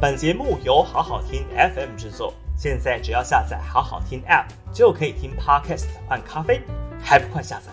[0.00, 6.62] 本节目由好好听 FM 制作，现在只要下载好好听 App 就可以听 Podcast 换咖啡，
[7.00, 7.72] 还不快下载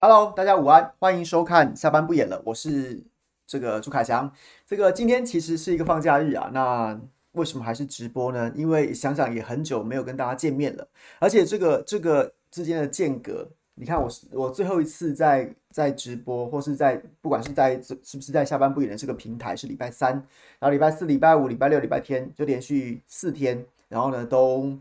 [0.00, 3.00] ？Hello，大家午安，欢迎收看下班不演了，我是
[3.46, 4.32] 这个朱凯翔。
[4.66, 7.00] 这个今天其实是一个放假日啊，那
[7.30, 8.50] 为什么还是直播呢？
[8.56, 10.88] 因为想想也很久没有跟大家见面了，
[11.20, 13.48] 而且这个这个之间的间隔。
[13.80, 20.12] 你看我是，我最后一次在在直播，或是在不管是在是不是在下班不演的这个平台，是礼拜三，
[20.58, 24.76] 然后礼拜四、礼拜五、礼拜六、礼拜天，就连续四天，然后呢都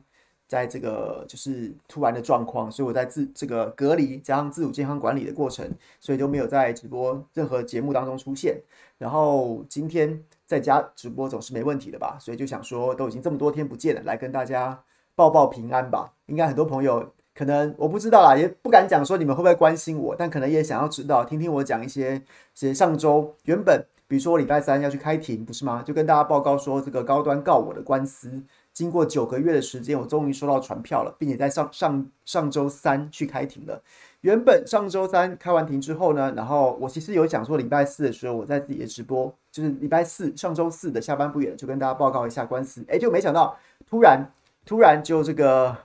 [0.48, 8.60] 在这个就是突然的状况，所以我在自这个隔离加上自主健康管理的过程，所以就没有在直播任何节目当中出现。
[8.98, 12.18] 然后今天在家直播总是没问题的吧？
[12.20, 16.14] 所以就想说，都已经这么多天不见了，来跟大家报报平安吧。
[16.26, 17.14] 应该很多朋友。
[17.38, 22.20] 可能我不知道啦，也不敢讲说你们会不会关心我，但可能也想要知道，听听我讲一些，
[22.56, 25.84] 些上周原本，比如说我礼拜三要去开庭，不是吗？
[25.86, 28.42] 就跟大家报告说，这个高端告我的官司，
[28.74, 33.84] 经过九个月的时间，我终于收到传票了，并且在上上上周三去开庭了。
[34.22, 43.56] 原本上周三开完庭之后呢，然后我其实有讲说礼拜四的时候我在自己的直播，就是礼拜四上周四的下班不远，就跟大家报告一下官司，诶，就没想到
[43.88, 44.28] 突然
[44.66, 45.78] 突然就这个。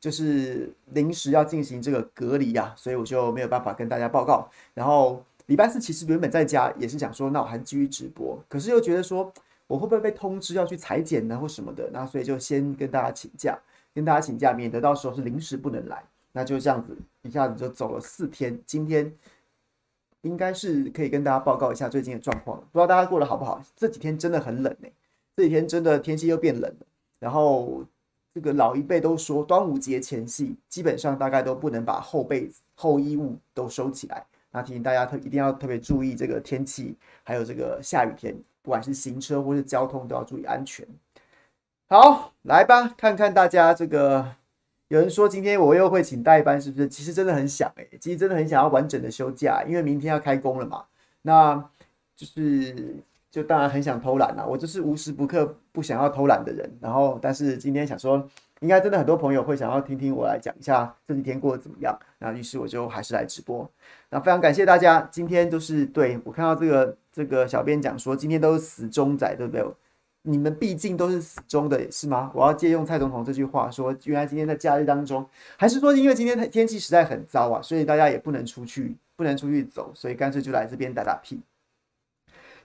[0.00, 4.48] 就是临时要进行这个隔离呀，所以我就没有办法跟大家报告。
[4.72, 9.32] 然后礼拜四其实原本在家也是想说，那我还继续直播，可是又觉得说
[9.66, 13.58] 我会不会被通知要去裁剪呢或什么的，那所以就先跟大家请假，
[13.92, 16.00] 跟大家请假，免得到时候是临时不能来。
[16.30, 19.12] 那就这样子一下子就走了四天，今天
[20.20, 22.58] 应该是可以跟大家报告一下最近的状况。
[22.70, 23.60] 不知道大家过得好不好？
[23.74, 24.92] 这几天真的很冷哎，
[25.36, 26.86] 这几天真的天气又变冷了，
[27.18, 27.84] 然后。
[28.38, 34.24] 这个老一辈都说，端午节前夕基本上大概都不能把厚被子、厚衣物都收起来。
[34.52, 38.32] 那提醒大家特一定要特别注意这个天气，还有这个下雨天，
[38.62, 40.86] 不管是行车或是交通都要注意安全。
[41.88, 44.36] 好，来吧，看看大家这个。
[44.86, 46.88] 有人说今天我又会请代班，是不是？
[46.88, 50.84] 其实真的很想哎，其实真的很想要完整的休假，因为明天要开工了嘛。
[51.22, 51.68] 那
[52.14, 53.02] 就是。
[53.38, 56.68] 就当然很想偷懒啦，我就是无时不刻不想要偷懒的人。
[56.80, 58.28] 然后，但是今天想说，
[58.58, 61.96] 应该真的很多朋友会想要听听我来讲一下这几天过得怎么样。
[62.18, 63.70] 那于是我就还是来直播。
[64.10, 69.64] 那非常感谢大家，今天都是对我看到这个这个小编讲说，今天都是死忠仔，对不对？
[70.22, 72.32] 你们毕竟都是死忠的，是吗？
[72.34, 75.24] 我要借用蔡总统这句话说，原来今天在假日当中，
[75.56, 81.40] 还是说因为今天天气实在很糟啊，所以大家也不能出去，不能出去走，所以干脆就来这边打打屁。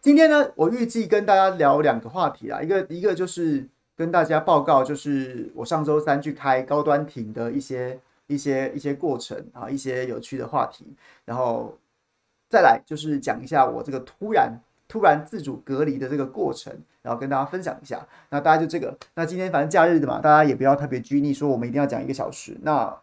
[0.03, 3.65] 今天呢，我预计跟大家聊两个话题啦，一个一个就是
[3.95, 7.97] 跟大家报告，就是我上周三去开高端庭的一些
[8.27, 10.85] 一些一些过程啊，一些有趣的话题，
[11.23, 11.77] 然后
[12.49, 14.59] 再来就是讲一下我这个突然
[14.89, 18.05] 突然自主隔离的这个过程，然后跟大家分享一下。
[18.29, 22.93] 那大家就这个，那今天反正假日的嘛，大家也不要特别拘泥，说我们一定要讲一个小时，那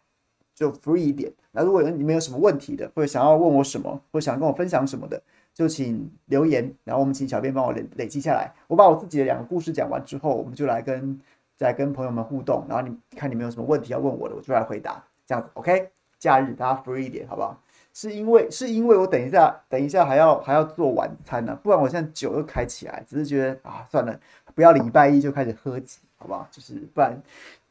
[0.54, 1.32] 就 free 一点。
[1.52, 5.22] 那如果有你们有什么问题的，或者想要问我什么，或者想跟我分享什么的。
[5.52, 8.50] 就请留言，然后我们请小编帮我累累积下来。
[8.66, 11.20] 我把我自己的两个故事讲完之后，我们就来跟
[11.56, 12.64] 再跟朋友们互动。
[12.68, 15.04] 然后你看你们有什么问题要问我的，我就来回答。
[15.26, 15.90] 这样子，OK？
[16.18, 17.60] 假日大家 free 一点，好不好？
[17.92, 24.18] 是因为是因为我等一下等一下还要还要做晚餐呢、不然我现在酒又开起来，只是觉得啊，算了，
[24.54, 26.46] 不要礼拜一就开始喝酒，好不好？
[26.50, 27.20] 就是不然，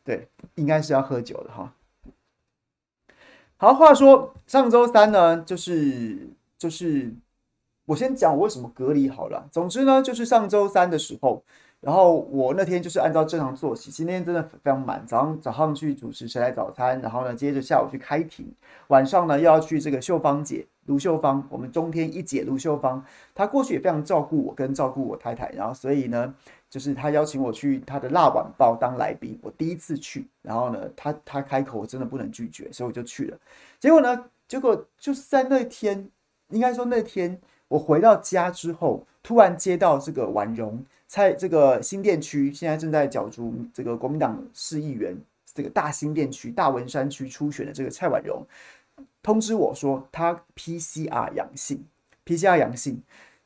[0.04, 1.74] 对，应该是要喝酒的哈。
[3.58, 7.14] 好，话说上周三呢，就是就是。
[7.90, 9.48] 我先讲我为什么隔离好了。
[9.52, 11.42] 总之呢，就是上周三的时候，
[11.82, 15.04] 然后我那天就是按照正常作息，今天真的非常满。
[15.08, 18.46] 早上早上去主持谁来早餐，然后呢，接着下午去开庭，
[18.90, 26.32] 晚上呢又要去这个秀芳姐卢秀芳，我们中天一姐卢秀芳，她过去也非常照顾我跟照顾我太太，然后所以呢，
[26.70, 33.38] 就是她邀请我去她的辣晚报当来宾，我第一次去，然后呢，她她开口我真的不能拒绝，所以我就去了。
[33.80, 36.08] 结果呢，结果就是在那天，
[36.50, 37.42] 应该说那天。
[37.70, 45.16] 我回到家之后，突然接到这个婉容在这个新店区，现在正在角逐这个国民党市议员，
[45.54, 48.44] 这个大新店区大文山区初选的这个蔡婉容
[49.22, 51.86] 通知我说，她 PCR 阳性
[52.26, 53.02] ，PCR 阳性，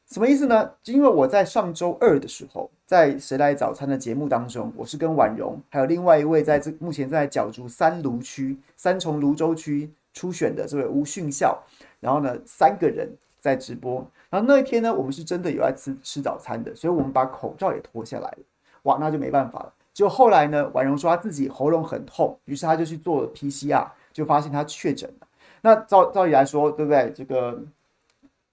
[0.09, 0.71] 什么意思呢？
[0.85, 11.61] 因为我在上周二的时候，在谁来早餐的节目当中，我是跟婉容还有另外一位在这目前在角逐三芦区三重芦洲区初选的这位吴训孝，
[11.99, 13.09] 然后呢三个人。
[13.43, 18.37] 在直播，然后那一天呢，我们是真的有在吃吃早餐的，所以我们把口罩也脱下来了。
[18.83, 19.73] 哇，那就没办法了。
[19.93, 25.27] 就后来呢，婉容说她自己喉咙很痛，于是她就去做了 PCR，就发现她确诊了。
[25.59, 27.11] 那照照理来说，对不对？
[27.13, 27.61] 这个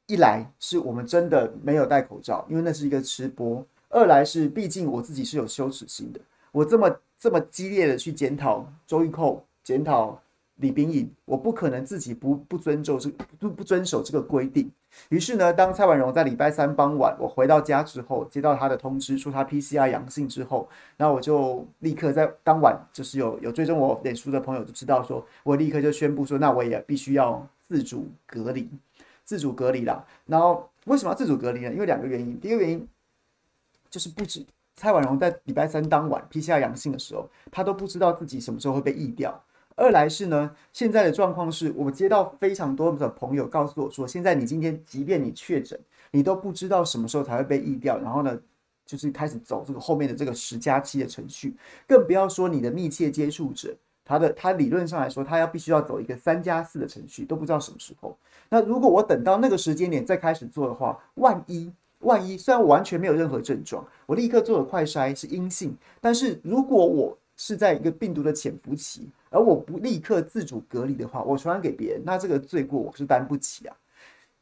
[0.07, 6.19] 一来是我们真的没有戴口罩，因为那是一个吃播；二来是毕竟我自己是有羞耻心的，
[6.51, 10.21] 我这么这么激烈的去检讨周玉蔻，检讨。
[10.61, 14.71] 李秉颖，我不可能自己不不遵守这不不遵守这个规定。
[15.09, 28.69] 于是呢，当蔡婉蓉在礼拜三傍晚我回到家之后，接到他的通知说他 PCR 阳性之后，那我就立刻在当晚就是有有追踪我脸书的朋友就知道说，我立刻就宣布说，那我也必须要自主隔离，
[29.25, 30.05] 自主隔离啦。
[30.27, 31.73] 然后为什么要自主隔离呢？
[31.73, 32.39] 因为两个原因。
[32.41, 32.87] 第一个原因
[33.89, 39.41] 就是不止蔡婉蓉在礼拜三当晚 PCR 阳性的时候，他都不知道自己什么时候会被疫掉。
[39.77, 45.79] 二来是呢，现在的状况是我接到非常多的朋友告诉我说，现在你今天即便你确诊，
[46.11, 48.39] 你都不知道什么时候才会被疫掉，然后呢，
[48.85, 51.57] 就是开始走这个后面的这个十加七的程序，
[51.87, 53.75] 更不要说你的密切接触者，
[54.05, 58.17] 他的他理论上来说，他要必须要走一个三加四的程序，都不知道什么时候。
[58.51, 73.77] 那如果我等到那个时间点再开始做的话，万一万一，虽然我完全没有任何症状，我立刻做了快筛是阴性，但是如果我是在一个病毒的潜伏期，而我不立刻自主隔离的话，我传染给别人，那这个罪过我是担不起啊。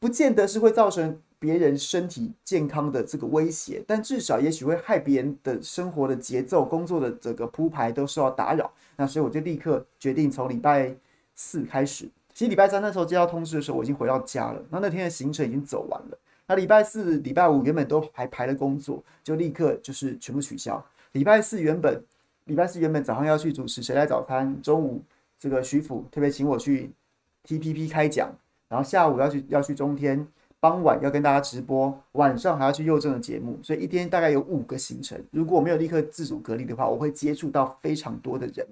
[0.00, 8.72] 不见得是会造成别人身体健康的这个威胁，但至少也许会害别人的生活的节奏、工作的这个铺排都受到打扰。
[8.96, 10.94] 那所以我就立刻决定从礼拜
[11.34, 12.08] 四开始。
[12.32, 14.62] 其实礼拜三那时候接到通知的时候，我已经回到家了。
[14.70, 16.18] 那那天的行程已经走完了。
[16.46, 20.82] 那礼拜四、礼拜五原本都还排了工作，就立刻就是全部取消。
[21.12, 22.02] 礼拜四原本。
[22.48, 25.02] 礼拜四原本早上要去主持《谁来早餐》，中午
[25.38, 26.90] 这个徐府特别请我去
[27.46, 28.30] TPP 开讲，
[28.68, 30.26] 然后下午要去要去中天，
[30.58, 35.22] 傍晚要跟大家直播，晚上还要去佑正的节目，所以一天大概有五个行程。
[35.30, 38.66] 如果我没有立刻自主隔离的话，我会接触到非常多的人，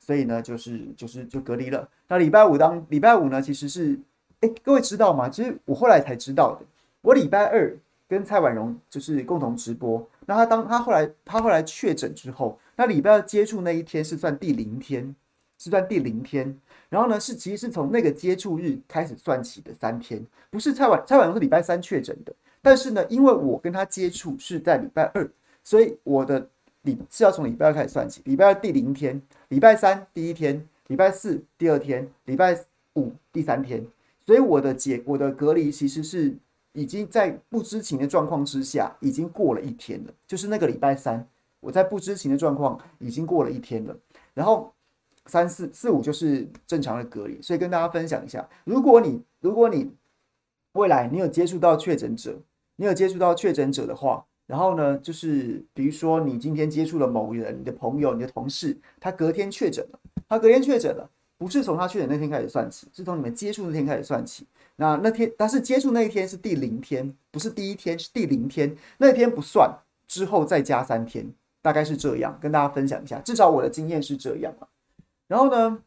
[0.00, 1.88] 所以呢，就是就是就隔离了。
[2.08, 3.96] 那礼拜五当礼拜五呢，其实是
[4.40, 5.28] 哎，各位知道吗？
[5.28, 6.66] 其实我后来才知道的，
[7.02, 7.72] 我礼拜二
[8.08, 10.04] 跟蔡婉蓉就是共同直播。
[10.26, 15.14] 那他当他后来他后来确诊之后，那礼拜二接触那一天是算第零天，
[15.58, 16.58] 是算第零天。
[16.88, 25.30] 然后呢，是其实是从那个接触日开始算起的三天，不是蔡婉蔡婉蓉是礼拜三确诊的，但是呢，因为我跟他接触是在礼拜二，
[25.64, 26.48] 所以我的
[26.82, 32.58] 礼是要从礼拜二开始算起，礼拜二第零天，礼拜三第一天，礼拜四第二天，礼拜
[32.94, 33.86] 五第三天，
[34.20, 36.36] 所以我的解我的隔离其实是。
[36.74, 40.14] 已经在不知情的状况之下，已经过了一天了。
[40.26, 41.28] 就是那个礼拜三，
[41.62, 43.96] 我在不知情的状况已经过了一天了。
[44.34, 44.70] 然后
[45.26, 47.40] 三四四五就是正常的隔离。
[47.40, 49.92] 所以跟大家分享一下，如果你如果你
[50.72, 52.36] 未来你有接触到确诊者，
[52.76, 59.98] 你有接触到确诊者的话，然后呢，就是比如说你今天接触了某人，你的朋友、你的同事，他隔天确诊了，
[60.28, 64.46] 他隔天确诊了，不是从他确诊那天开始算起，是从你们接触那天开始算起。
[64.76, 68.74] 那那天，但是接触那一天是第零天，不是第一天，是第零天。
[68.98, 69.70] 那天不算，
[70.08, 71.30] 之后再加三天，
[71.62, 73.18] 大概是这样，跟大家分享一下。
[73.20, 74.68] 至少我的经验是这样啊。
[75.28, 75.82] 然后呢，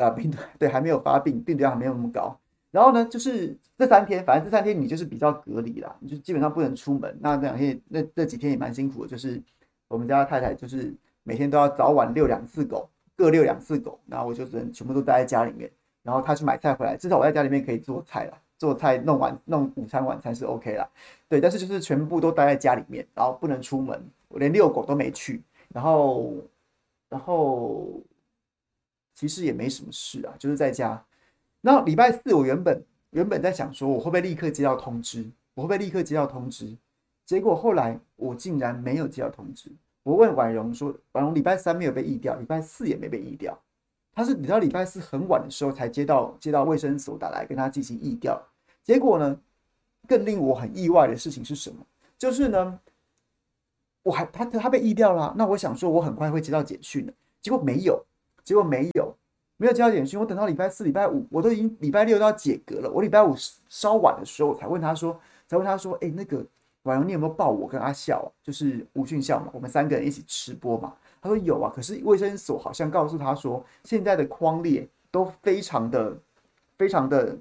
[0.00, 2.36] 啊，病毒对还没有发病，病毒量还没有那么高。
[2.72, 7.16] 然后呢，就是这三天，反正这三天你就是比较隔离啦，你就基本上不能出门。
[7.20, 9.42] 那这两天，那这几天也蛮辛苦的，就是
[9.88, 15.70] 我们家太太就是每天都要早晚遛两次狗，各遛两次狗，然后我就只能全部都待在家里面。
[16.02, 20.86] 然后她去买菜回来，至少我在家里面可以做菜了，做菜弄完弄午餐晚餐是 OK 啦。
[21.30, 23.98] 对，但是就是全部都待在家里面，然后不能出门，
[24.28, 26.34] 我连遛狗都没去，然后
[27.08, 27.88] 然后
[29.14, 31.02] 其实也没什么事啊，就是在家。
[31.62, 35.24] 然后礼拜四我原本原本在想说我会不会立刻接到通知，
[35.54, 36.76] 我会不会立刻接到通知？
[37.24, 39.70] 结果后来我竟然没有接到通知。
[40.02, 43.58] 我问婉蓉说，婉蓉礼拜三没有被疫掉，礼拜四也没被疫掉。
[44.12, 48.42] 他是你知道礼拜四很晚的时候才接到接到卫生所打来跟他进行疫调，
[48.82, 49.38] 结果呢，
[50.08, 51.84] 更令我很意外的事情是什么？
[52.18, 52.78] 就是呢，
[54.02, 58.04] 我还他他被疫掉了，那我想说我很快会接到简讯的，结果没有，
[58.42, 59.14] 结果没有，
[59.56, 60.18] 没有接到简讯。
[60.18, 63.34] 我等到礼拜四、礼拜五，我都已经礼拜六都要解隔了，我礼拜五
[63.68, 66.44] 稍晚的时候我才问他说，才问他说，哎，那个
[66.82, 70.94] 婉容，你有没有报我跟阿笑啊，就是吴俊孝嘛，我们三个人一起吃播嘛？
[71.22, 76.16] 他说有啊，可是卫生所好像告诉他说，现在的框列都非常的、
[76.78, 77.36] 非常的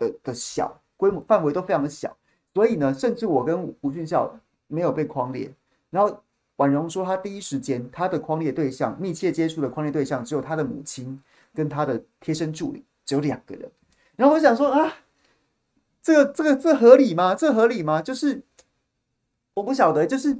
[0.00, 2.16] 的的小，规模范围都非常的小，
[2.52, 5.54] 所以呢，甚至我跟吴俊孝没有被框列。
[5.90, 6.20] 然后
[6.56, 11.22] 婉容说，他第一时间他的框列对象、密切接触的框列对象只有他的母亲
[11.54, 13.70] 跟他的贴身助理，只有两个人。
[14.16, 14.96] 然后我想说啊，
[16.02, 17.36] 这个、这个、这合理吗？
[17.36, 18.02] 这合理吗？
[18.02, 18.42] 就是
[19.54, 20.36] 我不晓得，就是。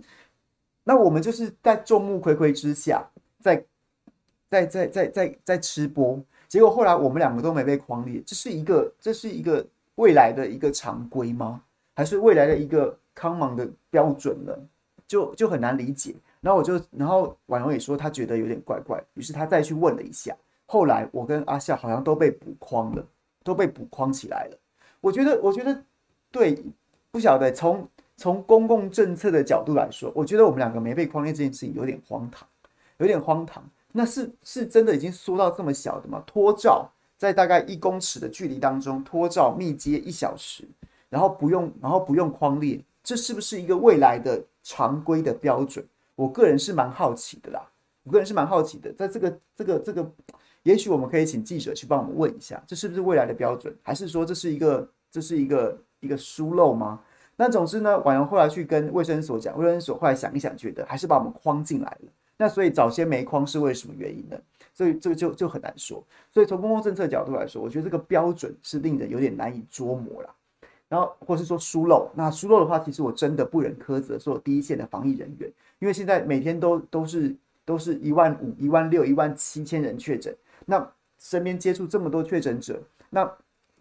[0.85, 3.64] 那我们就是在众目睽睽之下，在
[4.49, 6.19] 在在在在在吃播，
[6.50, 9.64] 结果后来我们两个都没被框列，这是一个这是一个
[9.95, 11.62] 未来的一个常规吗？
[11.95, 14.52] 还是未来的一个 common 的标准呢？
[15.07, 16.12] 就就很难理解。
[16.40, 20.37] 然后我就，然后婉容也说他觉得有点怪怪，于是他再去问了一下。
[20.66, 23.07] 后来我跟阿夏好像都被补框了，
[23.45, 24.59] 都被补框起来了。
[25.00, 25.85] 我觉得，我觉得
[26.33, 26.61] 对，
[27.12, 32.49] 不晓得从从公共政策的角度来说，我觉得我们两个没被框列这件事情有点荒唐，
[32.99, 33.62] 有点荒唐。
[33.92, 36.23] 那是是真的已经缩到这么小的吗？
[36.26, 40.64] 脱罩在大概一公尺的距离当中脱罩密接一小时，
[41.09, 45.85] 然后不用然后不用框列，这是不是一个未来的常规的标准？
[46.14, 47.68] 我个人是蛮好奇的啦，
[48.04, 50.11] 我个人是蛮好奇的，在这个这个这个。
[50.62, 57.00] 也许我们可以请记者去帮我们问一下，这是不是未来的标准，还是说这是一个这是一个一个疏漏吗？
[57.37, 62.12] 那总之呢，婉容后来去跟卫生所讲，卫生所后来想一想，觉得还是把我们框进来了。
[62.40, 64.37] 那所以早些没框是为什么原因呢？
[64.73, 66.02] 所以这个就就很难说。
[66.32, 70.35] 所以从公共政策角度来说，我觉得这个标准是令人有点难以捉摸了。
[70.88, 80.35] 然后或是说疏漏，那疏漏的话，其实我真的不忍苛责所有第一线的防疫人员，因为现在每天都都是都是一万五、一万六、一万七千人确诊。
[80.64, 83.30] 那身边接触这么多确诊者，那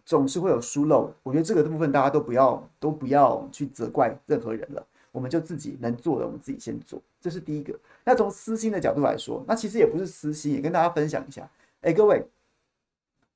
[0.04, 1.10] 总是会有疏漏。
[1.22, 7.78] 我觉得这个部分大家都不要都不要去责怪任何人了，我们就自己能做的，我们自己先做，这是第一个。
[8.04, 11.50] 那从私心的角度来说，那其实也不是私心，也跟大家分享一下。
[11.80, 12.24] 哎，各位，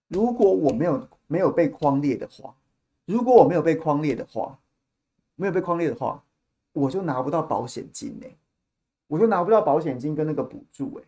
[0.09, 2.55] 如果我没有没有被框列的话，
[3.07, 4.59] 如果我没有被框列的话，
[5.35, 6.23] 没有被框列的话，
[6.73, 8.31] 我就拿不到保险金哎，
[9.09, 11.03] 我就拿不到保险金跟那个补助哎。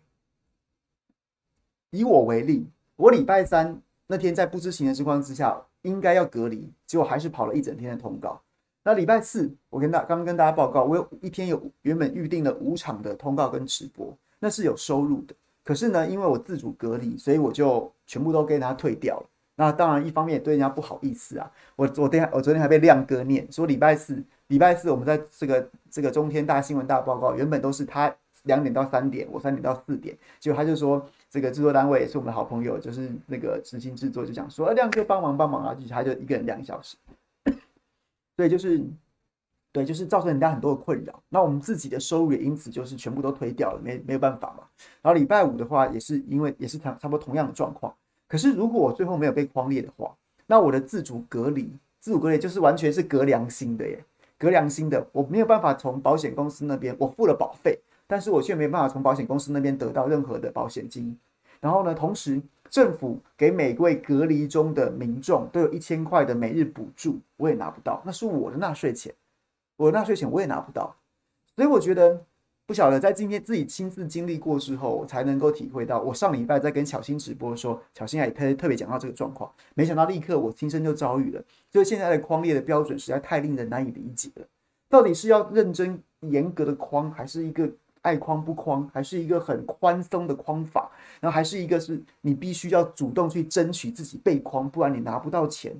[1.90, 8.42] 以我为例，我礼拜三那天在不知情的情况之下，应该要隔离，结果还是跑了一整天的通告。
[8.86, 15.34] 那礼拜四，我跟大刚刚跟大家报告，我有一天有原本预定了五场的通告跟直播，那是有收入的。
[15.64, 19.26] 可是呢，因为我自主隔离，所以我就全部都给人家退掉了。
[19.56, 21.50] 那当然，一方面也对人家不好意思啊。
[21.74, 28.14] 我昨天我昨天还被亮哥念说，礼拜四礼拜四我们在这个这个中天大新闻大报告，原本都是他
[28.44, 31.04] 两点到三点，我三点到四点，结果他就说。
[31.28, 36.96] 这个制作单位也是我们的好朋友，就是那个执行制作，就讲说，亮哥帮忙帮忙啊，就他就一个人两小时，
[38.36, 38.84] 对，就是
[39.72, 41.22] 对，就是造成人家很多的困扰。
[41.28, 44.64] 那我们自己的收入也因此就是全部都推掉了，没没有办法嘛。
[45.02, 47.92] 然后礼拜五的话，也是因为也是差差不多同样的状况。
[48.28, 50.14] 可是如果我最后没有被框列的话，
[50.46, 54.04] 那我的自主隔离，自主隔离就是完全是隔良心的耶，
[54.38, 57.78] 隔良心的，我没有办法从保险公司那边，我付了保费。
[58.08, 61.18] 但是我却没办法从保险公司那边得到任何的保险金，
[61.60, 69.14] 然后呢，同时政府给每位隔离中的民众都有一千块的每日补助，我也拿不到，那是我的纳税钱，
[69.76, 70.94] 我的纳税钱我也拿不到，
[71.54, 72.24] 所以我觉得
[72.66, 76.00] 不晓得在今天自己亲自经历过之后，我才能够体会到。
[76.00, 84.46] 我上礼拜在跟小新直播的时候，小新也特特别讲到这个状况，没想到立刻我亲身就遭遇了，就是现在的框列的标准实在太令人难以理解了，
[84.88, 87.70] 到底是要认真严格的框，还是一个？
[88.06, 95.74] 爱框不框，还是一个很宽松的框法，然后还是一个是你必须要主动去争取自己被框，不然你拿不到钱。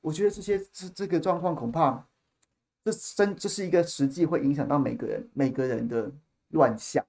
[0.00, 2.04] 我觉得这些这这个状况恐怕
[2.84, 6.10] 这真这是一个实际会影响到每个人每个人的
[6.48, 7.04] 乱象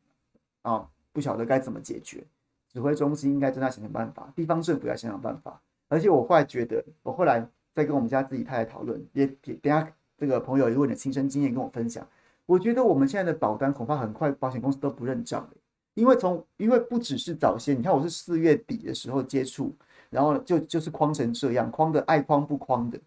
[0.61, 2.23] 啊，不晓得该怎么解决。
[2.71, 5.59] 指挥中心应该真的想想办法，地方政府要想想办法。
[5.87, 12.07] 而且我后来觉得，我后来在跟我们家自己太太讨论，也也等下这个朋友如果你的亲身经验跟我分享。
[12.49, 15.47] 我觉得我们现在的保单恐怕很快保险公司都不认账，
[15.93, 19.71] 因为从因为不只是早先，你看我是四月底的时候接触，
[20.09, 22.99] 然后就就是框成这样，框的爱框不框的，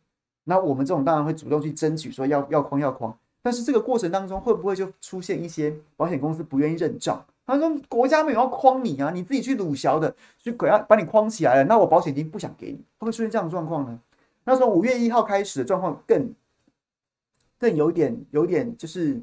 [0.44, 7.26] 那我们这种当然会主动去争取说要要框要框，但是这个过程当中会不会就出现一些保险公司不愿意认账？
[7.44, 13.98] 他说国家没有要框你啊，你自己去鲁小的，去鬼要把你框起来了，那我保险金不想给你，会不会出现这样的状况呢？
[14.44, 16.32] 那从五月一号开始的状况更
[17.58, 19.20] 更有点有点就是。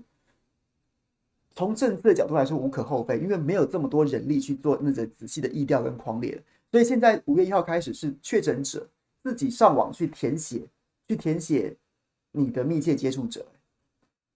[1.59, 8.87] 从政策的角度来说，无可厚非，因为没有这么多人力去做那个仔细的疫调跟框列，所以现在五月一号开始是确诊者
[9.21, 10.61] 自己上网去填写，
[11.09, 11.75] 去填写
[12.31, 13.45] 你的密切接触者，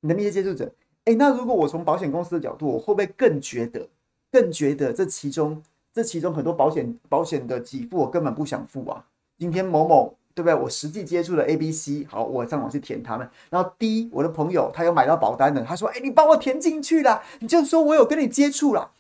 [0.02, 0.70] 你的密切接触者。
[1.06, 3.88] 哎，那如果我从保险公司的角度，我会不会更觉得，
[4.30, 5.64] 更觉得这其中
[5.94, 9.08] 这其中很多保险保险的给付我根本不想付啊？
[9.38, 10.14] 今天某某。
[10.36, 10.56] 对不对？
[10.56, 13.30] 我实际接触了 A、B、C，好，我上网去填他们。
[13.50, 18.92] 然后 D，我的朋友他有买到保单的，他说：“哎，你帮我填进去了，你就说我有跟你接触了。”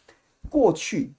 [0.50, 1.12] 过去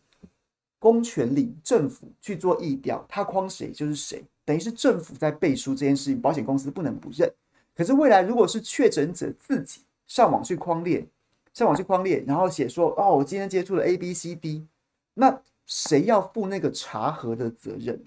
[0.78, 7.28] 公权力政府去做疫调，他框谁就是谁，等于是政府在背书这件事情，保险公司不能不认。
[7.74, 11.04] 可是未来如果是确诊者自己上网去框列，
[11.52, 14.66] 上网去框列，然后写说：“哦，我今天接触了 A、B、C、D。”
[15.14, 18.04] 那谁要负那个查核的责任？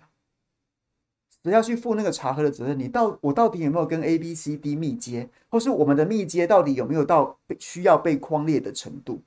[1.51, 2.77] 要去负那个查核的责任？
[2.77, 9.21] 你到我到底有没有跟 A、B、C、D 密接，或是我们的密接到底有没有到需要被框列的程度？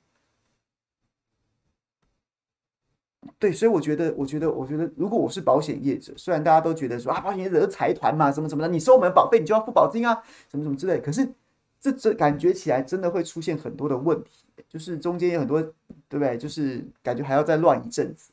[3.37, 10.13] 对，所以我觉得，我觉得，我觉得，如果我是保险业者，虽然大家都觉得说啊，保险业者是财团嘛，什么什么的，你收我们的保费，你就要付保金啊，
[10.49, 11.31] 什么什么之类，可是
[11.79, 16.37] 这这感觉起来真的会出现很多的问题，就是中间有很多，对不对？
[16.37, 18.31] 就是感觉还要再乱一阵子，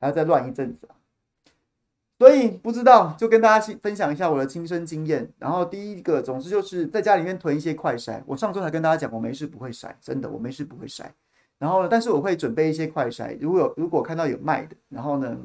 [0.00, 0.88] 还要再乱一阵子。
[2.18, 5.30] 所以不知道，就跟大家去分享一下我的亲身经验。
[5.38, 8.22] 然后第一个，总之就是在家里面囤一些快筛。
[8.26, 11.04] 我上周才跟大家讲，我没事不会筛，真的，我没事不会筛。
[11.58, 15.36] 然后呢，但是我会准备一些快筛，如果有如果看到有卖的，然后呢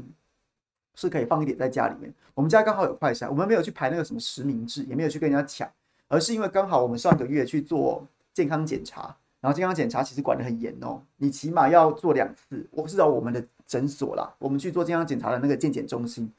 [0.95, 2.13] 是可以放一点在家里面。
[2.33, 5.69] 我们家刚好有快筛，我们没有去排那个什么实名制，也没有去跟人家抢，
[6.07, 12.65] 而是因为刚好我们上个月去做健康检查，然后健康检查其实管得很严哦，你起码要做两次。
[12.71, 16.31] 我是找我们的诊所啦，我们去做健康检查的那个健检中心，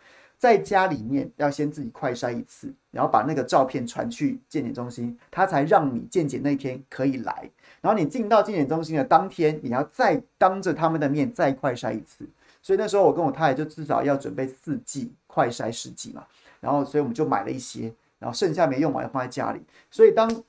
[0.43, 7.49] 在家里面要先自己快筛一次，然后把那个照片传去健检中心，他才让你健检那天可以来。
[7.81, 12.27] 然后你进到健检中心的当天，你要再当着他们的面再快筛一次。
[12.61, 16.27] 所以那时候我跟我太太就至少要准备四剂快筛试剂嘛。
[16.59, 19.63] 然后所以我们就买了一些，然后剩下没用完放在家里。
[19.93, 20.43] 所以当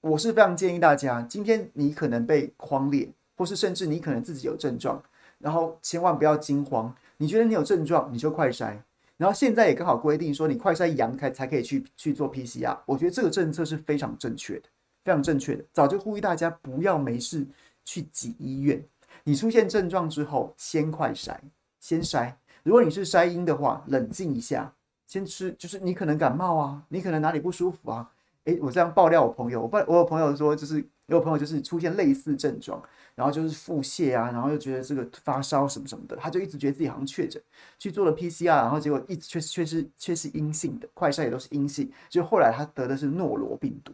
[0.00, 5.02] 我是非常建议大家，今天你可能被框裂，或是甚至你可能自己有症状，
[5.40, 6.94] 然后千万不要惊慌。
[7.18, 8.78] 你觉得你有症状，你就快筛。
[9.20, 12.74] 然后现在也刚好规定说，你快筛阳才才可以去去做 PCR。
[12.86, 14.62] 我觉得这个政策是非常正确的。
[15.02, 17.46] 非常正确的，早就呼吁大家不要没事
[17.84, 18.82] 去挤医院。
[19.24, 21.36] 你出现症状之后，先快筛，
[21.80, 22.32] 先筛。
[22.62, 24.74] 如果你是筛阴的话，冷静一下，
[25.06, 25.52] 先吃。
[25.58, 28.10] 就是你可能感冒啊，你可能哪里不舒服啊。
[28.44, 32.82] 诶，我这样爆料我朋友，我我有朋友说，就是有朋友就是出现类似症状，
[33.14, 37.42] 然后就是腹泻啊，然后又觉得这个发烧什么什么的，他就一直觉得自己好像确诊，
[37.78, 43.92] 去做了 PCR，然后结果一直却却是却是阴性的，快筛也都是阴性，就后来他得的是诺罗病毒。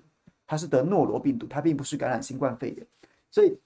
[0.48, 2.86] 他是得诺罗病毒，他并不是感染新冠肺炎，
[3.32, 3.58] 所以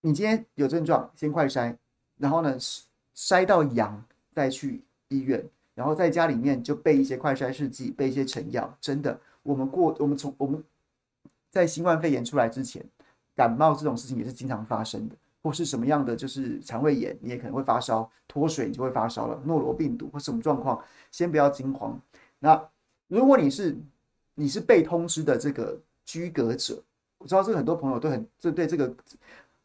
[0.00, 1.76] 你今天有症状，先快筛，
[2.16, 2.56] 然后呢
[3.14, 8.74] 筛到阳再去医院，然后在家里面就备一些快筛试剂，备一些成药。
[8.80, 10.64] 真的，我们过我们从我们
[11.50, 12.84] 在新冠肺炎出来之前，
[13.34, 19.40] 感冒这种事情也是经常发生的，或是什么样的就是肠胃炎，你也可能会发烧，脱水你就会发烧了。
[19.44, 22.00] 诺罗病毒或什么状况，先不要惊慌。
[22.38, 22.62] 那
[23.08, 23.76] 如果你是
[24.34, 25.78] 你是被通知的这个。
[26.08, 26.80] 居隔者，
[27.18, 28.94] 我知道这个很多朋友都很这对这个，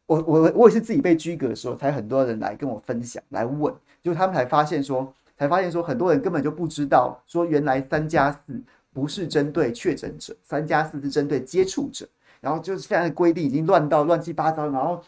[0.06, 8.60] 我我我也是自己被居隔的时候，才很多人来跟我分享来问，就他们才发现说，才发现说很多人根本就不知道说原来三加四
[8.92, 12.06] 不是针对确诊者，三加四是针对接触者，
[12.40, 15.02] 然后就是现在的规定已经乱到乱七八糟，然后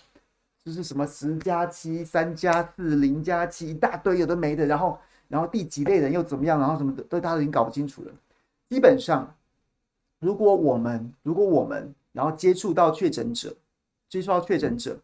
[0.64, 8.12] 就是什么十加七、三加四、零加七一大堆有的没的，然后然后第几类人又怎么样，然后什么的都大家都已经搞不清楚了，
[8.68, 9.34] 基本上。
[10.20, 13.54] 如果我们如果我们然后接触到确诊者，
[14.08, 14.98] 接触到确诊者，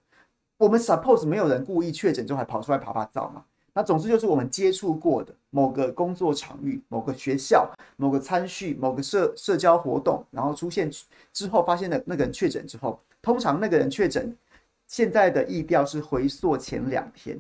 [0.57, 3.45] 我们 suppose 没有人故意确诊之后还跑出来趴趴走嘛？
[3.73, 10.91] 那总之就是我们接触过的某个工作场域、某个学校、某个餐叙、某个社社交活动，然后出现
[11.33, 14.37] 之后发现的那个人确诊之后，通常那个人确诊，
[14.87, 17.39] 现在的疫调是回溯前两天，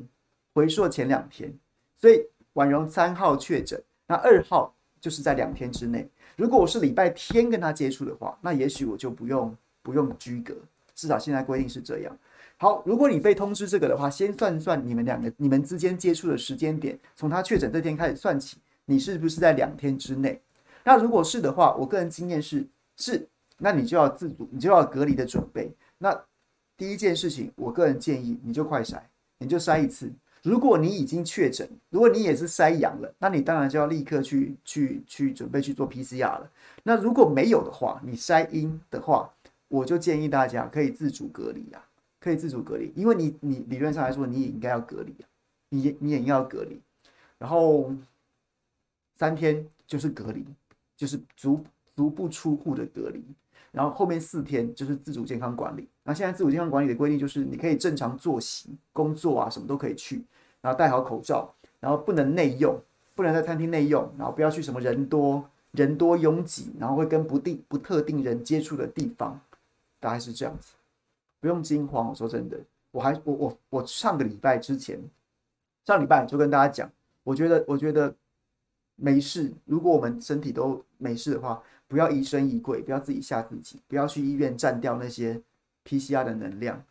[0.54, 1.52] 回溯前两天，
[2.00, 6.08] 所以婉容三号确诊，那二号就是在两天之内。
[6.36, 10.54] 如果我是礼拜天跟他接触的话，那也许我就不用不用居隔，
[10.94, 12.16] 至少现在规定是这样。
[12.62, 20.38] 好，如果你被通知这个的话，先算算你们两个你们之间接触的时间点，从他确诊这天开始算起，你是不是在两天之内？
[20.84, 22.66] 那如果是的话，我个人经验是
[22.98, 25.72] 是，那你就要自主，你就要隔离的准备。
[25.96, 26.14] 那
[26.76, 29.00] 第一件事情，我个人建议你就快筛，
[29.38, 30.12] 你就筛一次。
[30.42, 36.50] 如果你已经确诊，如果你也是筛阳了，那你当然就要立刻去去去准备去做 PCR 了。
[36.82, 39.32] 那如果没有的话，你筛阴的话，
[39.68, 41.80] 我就建议大家可以自主隔离啊，
[42.20, 45.26] 可以自主隔离，因为你你理论上来说你也应该要隔离啊，
[45.70, 46.80] 你你也应该要隔离，
[47.38, 47.90] 然后
[49.16, 50.46] 三天就是隔离，
[50.96, 51.64] 就是足
[51.96, 53.24] 足不出户的隔离。
[53.72, 55.88] 然后后面四天就是自主健康管理。
[56.02, 60.24] 那现在自主健康管理的规定就是，你可以正常作息、工作啊，什么都可以去，
[60.60, 62.76] 然后戴好口罩，然后不能内用，
[63.14, 69.40] 不能在餐厅内用，然后不要去什么人多人多拥挤，然后会跟不定不特定人接触的地方，
[70.00, 70.72] 大概是这样子，
[71.40, 72.08] 不用惊慌。
[72.08, 72.60] 我说真的，
[72.92, 75.00] 我还我我我上个礼拜之前，
[75.84, 76.92] 上礼拜就跟大家讲，
[77.24, 78.14] 我觉得我觉得
[78.94, 81.62] 没事，如果我们身体都没事的话。
[81.90, 85.42] 不要疑神疑鬼，不要自己吓自己，不要去医院占掉那些
[85.84, 86.84] PCR 的能量，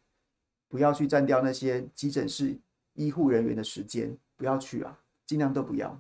[0.68, 2.60] 不要去占掉那些急诊室
[2.96, 5.98] 医护人员的时间，不要去啊，尽量都不要，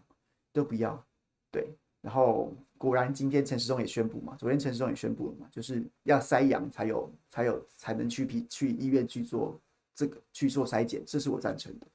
[0.52, 1.02] 都不要。
[1.50, 9.60] 对，然后果然今天陈时中也宣布嘛，昨天陈时中也宣布了嘛，就是要筛阳才有才有才能去批去医院去做
[9.94, 11.88] 这个去做筛检，这是我赞成的。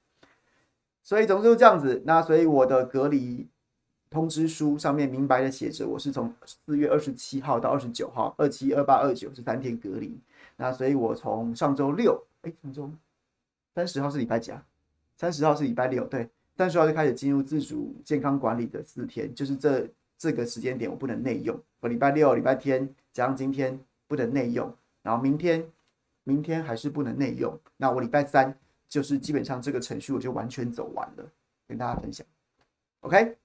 [1.03, 3.47] 所以总之就这样子，那所以我的隔离
[4.09, 10.19] 通知书上面明白的写着，我是从四月二十七号到二十九号，二七、二八、二九是三天隔离。
[10.57, 12.91] 那所以我从上周六，哎，上周
[13.75, 14.65] 三十号是礼拜几啊？
[15.17, 21.61] 三十号是礼拜六，对，三十号就开始进入自主健康管理的四天，就是这这个时间点我不能内用。
[21.81, 25.65] 我礼拜六、礼拜天加上今天不能内用，然后明天
[26.25, 27.59] 明天还是不能内用。
[27.77, 28.57] 那我礼拜三。
[28.87, 31.29] 就是基本上这个程序我就完全走完了，
[31.67, 32.25] 跟大家分享。
[33.01, 33.37] OK，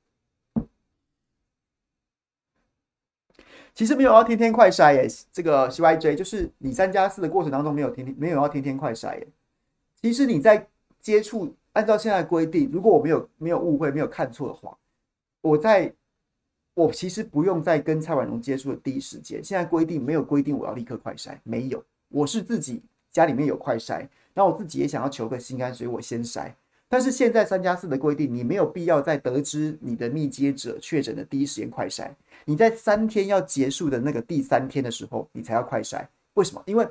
[3.74, 9.28] 其实没有要天天快筛耶，这个 CYJ 就是你三加四的过程当中没有天天没有要天天快筛耶。
[10.00, 10.68] 其实你在
[11.00, 14.78] 接触，按照现在规定，如果我没有没有误会没有看错的话，
[15.40, 15.94] 我在
[16.74, 24.06] 我其实不用再跟蔡婉蓉接触的第一时间，现在规定没有规定我要立刻快筛，没有，我是自己家里面有快筛。
[24.34, 26.52] 那我自己也想要求个心安，所以我先筛。
[26.90, 32.10] 但是现在三加四的规定，你没有必要在得知你的密接者确诊的第一时间快筛，
[32.44, 36.06] 你在三天要结束的那个第三天的时候，你才要快筛。
[36.34, 36.62] 为什么？
[36.66, 36.86] 因为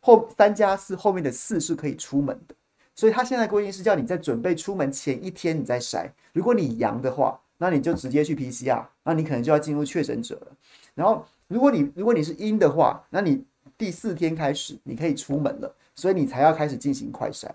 [0.00, 2.54] 后三加四后面的四是可以出门的，
[2.94, 6.08] 所以他现在规定是叫你在准备出门前一天你再筛。
[6.32, 10.48] 如果你阳的话，那你就直接去 PCR，那你可能就要进入确诊者了。
[10.94, 13.44] 然后如果你如果你是阴的话，那你
[13.76, 15.74] 第四天开始你可以出门了。
[15.96, 17.48] 所以你才要开始进行快筛，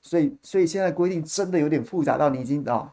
[0.00, 2.90] 所以所以现在规定真的有点复杂到你已经啊、哦，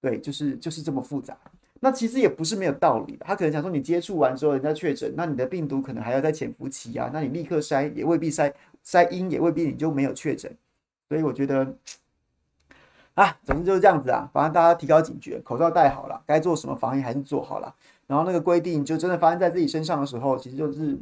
[0.00, 1.36] 对，就是就是这么复杂。
[1.80, 8.50] 那其实也不是没有道理，他可能想说你接触完之后人家确诊，那你的病毒可能还要在潜伏期啊，那你立刻筛也未必筛
[8.82, 10.50] 筛阴也未必你就没有确诊。
[11.08, 11.76] 所以我觉得
[13.14, 17.74] 啊，总之就是这样子啊，反正大家提高警觉，口罩戴好了，该做什么防疫还是做好了。
[18.06, 20.98] 然后那个规定就真的发生在自己身上的时候，其实就是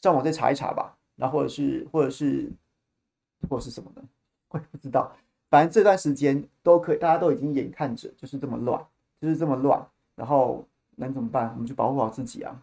[0.00, 0.96] 上网再查一查吧。
[1.16, 2.50] 然后或者是，或者是，
[3.48, 4.02] 或者是什么呢？
[4.48, 5.14] 我也不知道。
[5.48, 8.84] 反正这段时间都可以，大家都已经眼看着就是这么乱，
[9.20, 9.86] 就是这么乱。
[10.16, 11.50] 然后能怎么办？
[11.52, 12.62] 我们就保护好自己啊。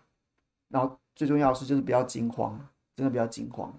[0.68, 2.60] 然后最重要的是，就是不要惊慌，
[2.96, 3.74] 真的不要惊慌。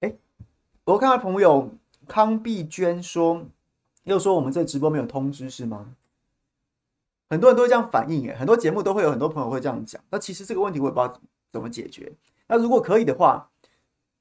[0.00, 0.12] 哎，
[0.88, 1.70] 我看到朋友
[2.06, 3.46] 康碧娟说。
[4.04, 5.94] 又说我们这直播没有通知是吗？
[7.28, 10.02] 很多人都会这样反应，哎，很多节目都会有很多朋友会这样讲。
[10.08, 11.20] 那其实这个问题我也不知道
[11.52, 12.10] 怎么解决。
[12.46, 13.50] 那如果可以的话，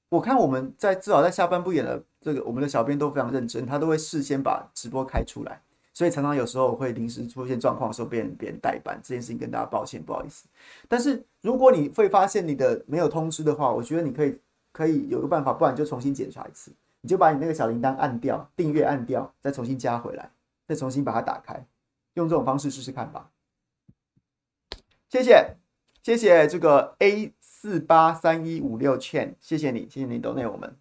[0.10, 5.62] 我看我们在至少在下半部演的这个，我们的小编都非常认真，他都会事先把直播开出来，
[5.94, 10.50] 所以常常有时候会临时出现状况的时候被人别人代班，这件事情跟大家抱歉，不好意思。
[10.90, 14.38] 但是如果你会发现你的没有通知的话，我觉得你可以
[14.78, 16.72] 可以有个办法，不然就重新检查一次。
[17.02, 20.30] 你就把你那个小铃铛按掉，订阅按掉，再重新加回来，
[20.68, 21.66] 再重新把它打开，
[22.14, 23.32] 用这种方式试试看吧。
[25.10, 25.56] 谢谢，
[26.04, 30.76] 谢谢这个 A 四八三一五六倩谢谢你，谢谢你懂内我们。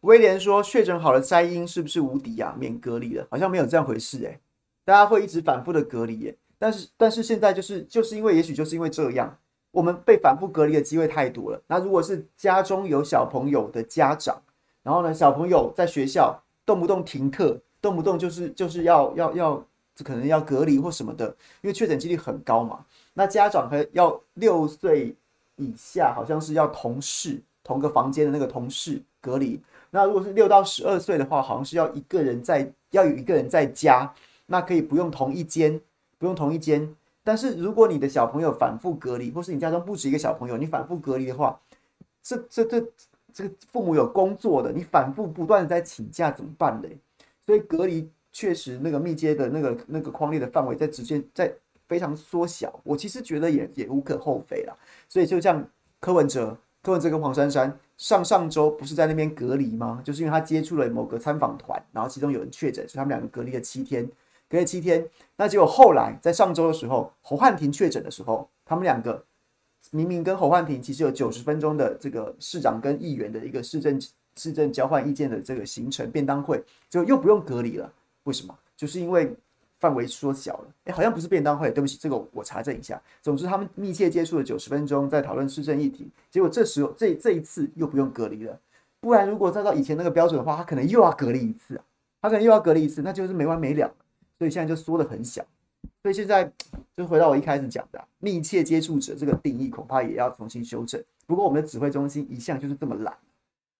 [0.00, 2.56] 威廉说，确诊好了筛阴是不是无敌啊？
[2.58, 3.28] 免隔离了？
[3.30, 4.40] 好像没有这样回事哎，
[4.84, 6.36] 大家会一直反复的隔离耶。
[6.58, 9.38] 但是但是现在就是就是因为也许就是因为这样。
[9.72, 11.60] 我们被反复隔离的机会太多了。
[11.66, 14.40] 那如果是家中有小朋友的家长，
[14.82, 19.64] 然后呢，小朋友在学校动不动停课，动不动就是就是要要要，
[20.04, 21.26] 可能要隔离或什么的，
[21.62, 22.84] 因为确诊几率很高嘛。
[23.14, 25.16] 那家长还要六岁
[25.56, 29.60] 以下，好像是要同事同个房间的那个同事隔离。
[29.90, 34.12] 那如果是六到十二岁的话，好像是要一个人在要有一个人在家，
[34.46, 35.80] 那可以不用同一间，
[36.18, 36.94] 不用同一间。
[37.24, 41.60] 但是如果你的小朋友反复隔离，或是你家中不止一个小朋友，你反复隔离的话，
[42.22, 42.84] 这这这
[43.32, 46.88] 这个父母有工作的，你反复不断的在请假怎么办呢？
[47.46, 51.52] 所以隔离确实那个密接的那个那个框列的范围在直接在
[51.86, 52.80] 非常缩小。
[52.82, 54.74] 我其实觉得也也无可厚非啦。
[55.08, 55.64] 所以就像
[56.00, 60.00] 柯文哲、柯文哲跟黄珊珊上上周不是在那边隔离吗？
[60.04, 64.08] 就是因为他接触了某个参访团，然后其中有人确诊，所以他们两个隔离了七天。
[64.52, 69.24] 隔了七天，那结果后来在上周的时候，侯汉廷确诊的时候，他们两个
[69.92, 73.98] 明明跟侯汉廷其实有九十分钟的这个市长跟议员的一个市政
[74.36, 77.90] 市政交换意见的这个行程便当会，就又不用隔离了。
[78.24, 78.54] 为什么？
[78.76, 79.34] 就是因为
[79.80, 80.66] 范围缩小了。
[80.84, 83.00] 哎，好像不是便当会，对不起，这个我查证一下。
[83.22, 86.10] 总之，他们密切接触了九十分钟，在讨论市政议题。
[86.30, 88.60] 结果这时候这这一次又不用隔离了。
[89.00, 91.84] 不然如果照到以前那个标准的话，他可能又要隔离一次啊，
[92.20, 93.90] 他可能又要隔离一次，那就是没完没了。
[94.42, 95.40] 所以现在就缩得很小。
[96.02, 96.50] 所以现在
[96.96, 101.00] 就回到我一开始讲的，密切接触者这个定义恐怕也要重新修正。
[101.28, 103.16] 不过我们的指挥中心一向就是这么懒，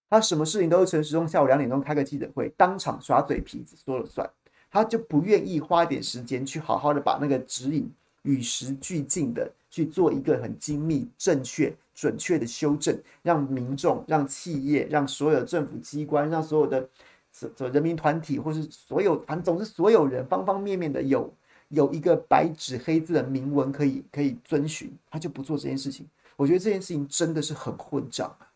[0.08, 4.30] 他什么事情都是陈时中下午两点钟开个记者会，当场耍嘴皮子说了算，
[4.70, 7.90] 他就不愿意花一点时间去好好的把那个指引
[8.22, 16.88] 与时俱进的去做一个很精密、正确、准确的修正，让民众、让企业、让所有的政府机关、让所有的
[17.32, 21.32] 这人民团体，或是所有，反正总之所有人方方面面的有。
[21.68, 26.06] 有一个白纸黑字的明文可以可以遵循，他就不做这件事情。
[26.36, 28.52] 我觉得这件事情真的是很混账啊！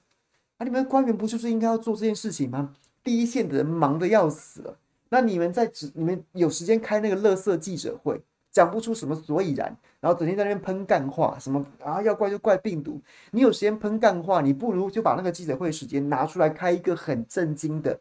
[0.59, 2.75] 啊，你们官员不就是应该要做这件事情吗？
[3.03, 4.77] 第一线的人忙得要死了，
[5.09, 8.21] 那你们在只你们有时间开那个垃圾记者会，
[8.53, 13.01] 讲不出什么所以然，然后整天在那边喷干话，什么啊要怪就怪病毒。
[13.31, 17.99] 你有时间喷干话，你不如就把那个记者会时间拿出来开一个很正经的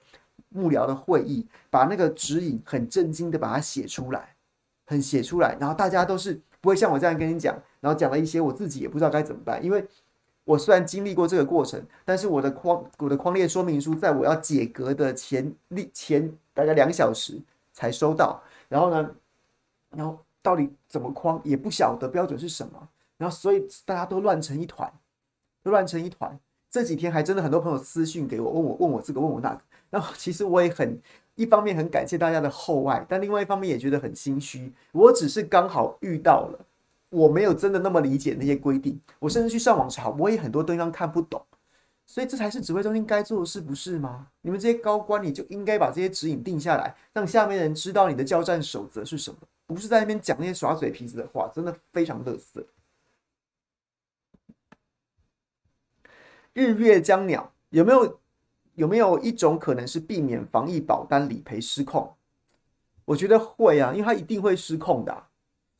[0.55, 4.29] 幕僚的会议，把那个指引很震惊的把它写出来。
[4.87, 9.83] 很写出来，然后大家都是不会像我这样跟你讲，然后讲了一些我自己也不知道该怎么办，因为
[10.43, 17.41] 我虽然经历过这个过程，但是我的框我的框列说明书在我要解格的前立前大概两小时
[17.73, 18.39] 才收到，
[18.69, 19.09] 然后呢，
[19.89, 22.87] 然后到底怎么框也不晓得标准是什么，
[23.17, 24.93] 然后所以大家都乱成一团，
[25.63, 26.39] 都乱成一团。
[26.69, 29.61] 这几天还真的很多朋友私讯给我，问我问我这个问我那个，
[30.17, 31.01] 其实我也很。
[31.37, 34.71] 一方面很感谢大家的厚爱，但另外一方面也觉得很心虚。
[34.93, 36.65] 我只是刚好遇到了，
[37.09, 38.97] 我没有真的那么理解那些规定。
[39.19, 41.45] 我甚至去上网查，我也很多地方看不懂。
[42.05, 44.27] 所以这才是指挥中心该做的事，不是吗？
[44.43, 52.65] 你们这些高官，你就应该把这些指引定下来，让下面的人知道你的交战守则是什么，不是在那边讲那些耍嘴皮子的话，真的非常垃圾。
[56.53, 58.21] 日月将鸟有没有？
[58.75, 62.13] 有没有一种可能是避免防疫保单理赔失控？
[63.05, 65.23] 我觉得会啊，因为它一定会失控的。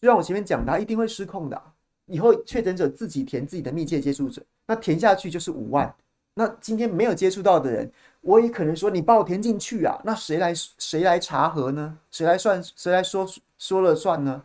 [0.01, 1.61] 就像我前面讲的，它一定会失控的。
[2.07, 5.93] 以后确诊者自己填自己的密切接触者，那填下去就是五万。
[6.35, 11.97] 那今天没有接触到的人，我也可能说你把我填进去啊，那谁来谁来查核呢？
[12.11, 12.61] 谁来算？
[12.75, 13.27] 谁来说
[13.57, 14.43] 说了算呢？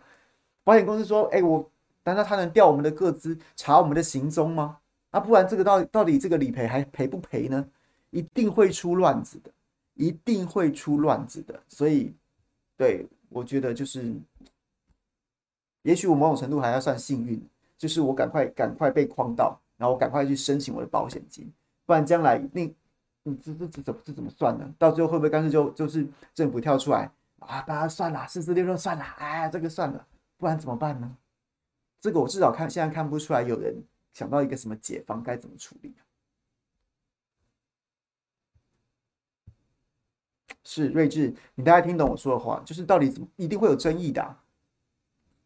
[0.64, 1.68] 保险公司说，哎，我
[2.04, 4.78] 难道他能调我们的个资查我们的行踪吗？
[5.12, 7.66] 那不然这个到到底这个理赔还赔不赔呢？
[8.11, 9.51] 一定会出乱子的，
[9.94, 11.62] 一定会出乱子的。
[11.68, 12.14] 所以，
[12.77, 14.14] 对，我觉得就是，
[15.83, 17.40] 也许我某种程度还要算幸运，
[17.79, 21.51] 就是我赶快赶快被框到，然后我赶快去申请我的保险金，
[21.87, 22.64] 不然将来那，
[23.23, 24.75] 你这这这怎么这怎么算呢？
[24.79, 27.62] 到最后会不会干脆就就是政府跳出来啊？
[27.62, 31.16] 大家算了，四四六六算了，哎，这个算了，不然怎么办呢？
[32.01, 33.77] 这个我至少看现在看不出来有人
[34.14, 35.94] 想到一个什么解方该怎么处理。
[40.72, 44.38] 是睿智，你大概听懂我说的话，就是到底一定会有争议的啊。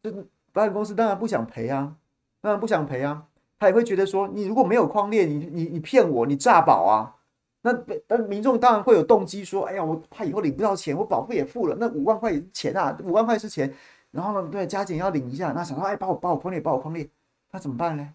[0.03, 0.13] 就
[0.53, 1.97] 保险公司当然不想赔啊，
[2.43, 3.27] 当然不想赔啊，
[3.59, 7.17] 他也会觉得说，你如果没有框列，你你你骗我，你诈保啊。
[7.63, 7.73] 那
[8.07, 13.73] 但民众当然会有动机说，哎呀，我怕以后领不到钱，我保费也付了，那五万块钱啊，五万块是钱，
[14.11, 17.09] 然后呢，对，加减要领一下，那想说，哎，把我把我框列，把我框列，
[17.51, 18.13] 那怎么办呢？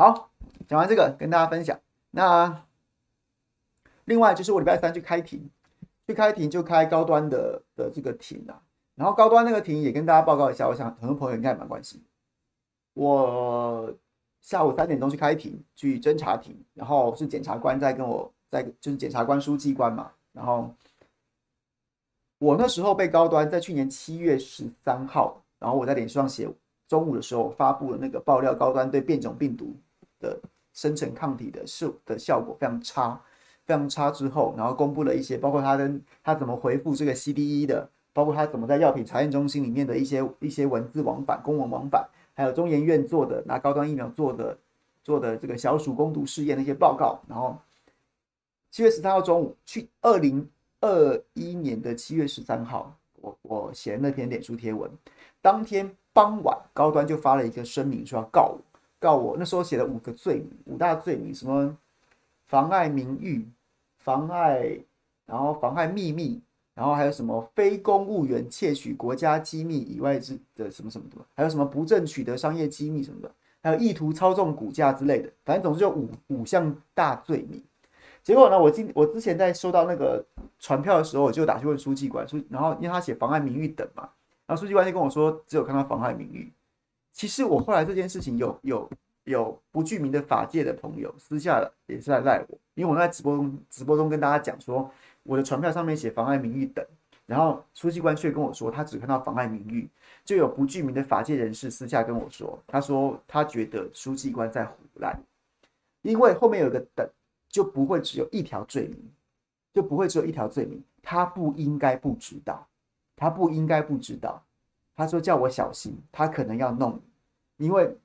[0.00, 0.30] 好，
[0.66, 1.78] 讲完这个跟大家分享。
[2.10, 2.64] 那
[4.06, 5.50] 另外就是我礼拜三去开庭，
[6.06, 8.62] 去开庭就开高端的的这个庭啊。
[8.94, 12.02] 然后高端那个庭也跟大家报告一下，我想很多朋友应该也蛮关心。
[12.94, 13.92] 我
[14.40, 20.10] 下午三点钟去开庭，去侦查庭，然后是检察官在跟我在就是检察官书记官嘛。
[20.32, 20.74] 然后
[22.38, 26.48] 我那时候被高端在去年七月十三号，然后我在脸书上写，
[26.88, 29.76] 中午的时候发布了那个爆料，高端对变种病毒。
[30.20, 30.38] 的
[30.72, 33.20] 生成抗体的效的效果非常差，
[33.66, 44.56] 非常差之后，然后公布了一些，包括他跟他怎么回复这个 CDE 的，包括他怎么在药品查验中心里面的一些一些文字往返、公文往返，还有中研院做的拿高端疫苗做的
[45.02, 47.20] 做的这个小鼠攻毒试验的一些报告。
[47.28, 47.56] 然后
[48.70, 50.48] 七月十三号中午，去二零
[50.80, 54.90] 二一年的七月十三号，我我写那篇脸书贴文，
[55.42, 58.60] 当天傍晚，高端就发了一个声明，说要告我。
[59.00, 61.76] 告我那时候写了五个罪名，五大罪名，什么
[62.46, 63.48] 妨碍名誉、
[63.98, 64.78] 妨碍，
[65.26, 66.40] 然后妨碍秘密，
[66.74, 73.30] 然后还有什么非公务员窃取国家机密以外之的什么什么的，还有什么不正取得商业机密什么的，
[73.62, 77.62] 还有意图操纵股价之类的，反正总之就五五项大罪名。
[78.22, 80.22] 结果呢，我今我之前在收到那个
[80.58, 84.06] 传票的时候，我就打去问书记官，书然后因为他写妨碍名誉等嘛，
[84.46, 86.52] 然后书记官就跟我说，只有看到妨碍名誉。
[87.20, 88.90] 其实我后来这件事情有有
[89.24, 94.90] 有不具名的法界的朋友私下也是来赖我，因为我在直播中直播中跟大家讲说，
[95.24, 96.82] 我的传票上面写妨碍名誉等，
[97.26, 99.86] 然后书记官却跟我说他只看到妨碍名誉，
[100.24, 105.22] 就有不具名的法界人士私下跟我说，他说他觉得书记官在唬烂，
[106.00, 107.06] 因为后面有个等，
[107.50, 108.98] 就不会只有一条罪名，
[109.74, 112.66] 就不会只有一条罪名，他不应该不知道，
[113.14, 114.42] 他不应该不知道，
[114.96, 117.09] 他说叫我小心，他可能要弄你，
[117.64, 117.96] 因为。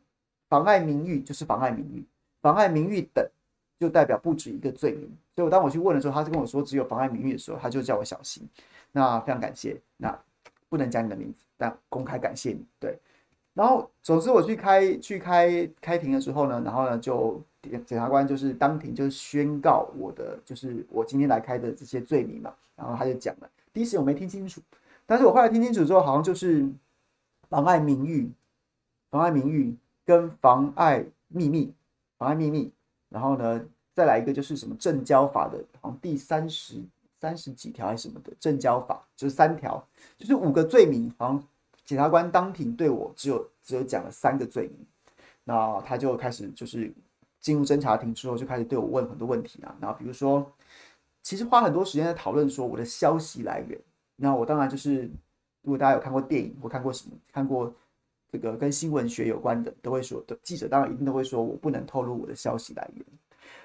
[0.47, 2.05] 妨碍名誉就是妨碍名誉，
[2.39, 3.27] 妨碍名誉等
[3.79, 5.09] 就代表不止一个罪名。
[5.35, 8.47] 所以，我当我去问的时候，他是跟我说只有妨碍名誉的时候，他就叫我小心。
[8.91, 10.17] 那非常感谢，那
[10.69, 12.63] 不能讲你的名字，但公开感谢你。
[12.79, 12.95] 对，
[13.55, 24.61] 然后总之我去开去开开庭的时候呢，然后呢就检察官就是当庭就宣告我的就是我今天来开的这些罪名嘛，然后他就讲了，第一时我没听清楚，
[25.07, 26.69] 但是我后来听清楚之后，好像就是
[27.49, 28.29] 妨碍名誉，
[29.15, 29.78] 妨碍名誉。
[30.08, 31.73] 跟妨碍秘密，
[32.19, 32.71] 妨碍秘密，
[33.10, 36.80] 然后呢，再来一个就是什么证交法的，好像第三十
[37.19, 39.84] 三十几条还是什么的证交法，就是三条，
[40.15, 41.12] 就是五个罪名。
[41.17, 41.43] 好像
[41.86, 44.86] 检察官当庭对我只有只有讲了三个罪名，
[45.43, 46.93] 那他就开始就是
[47.39, 50.54] 进入侦查庭之后就开始对我问很多问题啊，然后比如说，
[51.23, 53.82] 其实花很多时间在讨论说我的消息来源，
[54.17, 55.10] 那我当然就是
[55.63, 57.73] 如果大家有看过电影或看过什么看过。
[58.36, 63.06] 这个跟新闻学有关的都会说的记者当然一定都会说，我不能透露我的消息来源。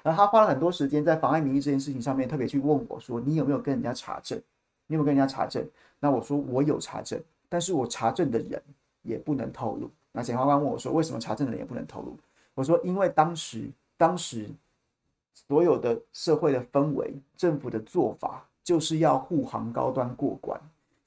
[0.04, 4.40] 而他花了很多时间在妨碍名誉这件事情上面，特别去问我说，你有没有跟人家查证？
[4.86, 5.68] 你有没有跟人家查证？
[5.98, 8.62] 那我说我有查证，但是我查证的人
[9.02, 9.90] 也不能透露。
[10.12, 12.16] 那检察官问我说，为什么查证的人也不能透露？
[12.54, 14.48] 我说因为当时当时
[15.34, 20.60] 所有的社会的氛围，政府的做法就是要护航高端过关。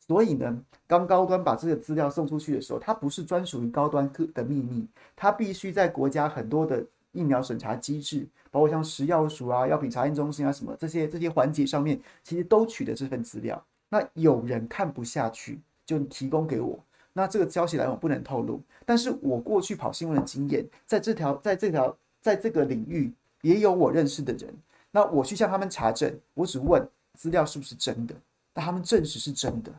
[0.05, 4.85] 所以呢，当高端把这个资料送出去的时候，它不是专属于高端的秘密，
[5.15, 13.63] 它必须在国家很多的疫苗审查机制，包括像食药署啊、药品查验中心啊什么这些这些环节上面，其实都取得这份资料。
[13.87, 16.77] 那有人看不下去，就提供给我，
[17.13, 18.61] 那这个消息来源不能透露。
[18.85, 23.09] 但是我过去跑新闻的经验，在这条在这条在这个领域
[23.41, 24.53] 也有我认识的人，
[24.91, 28.13] 那我去向他们查证，我只问资料是不是真的，
[28.51, 29.71] 但他们证实是真的。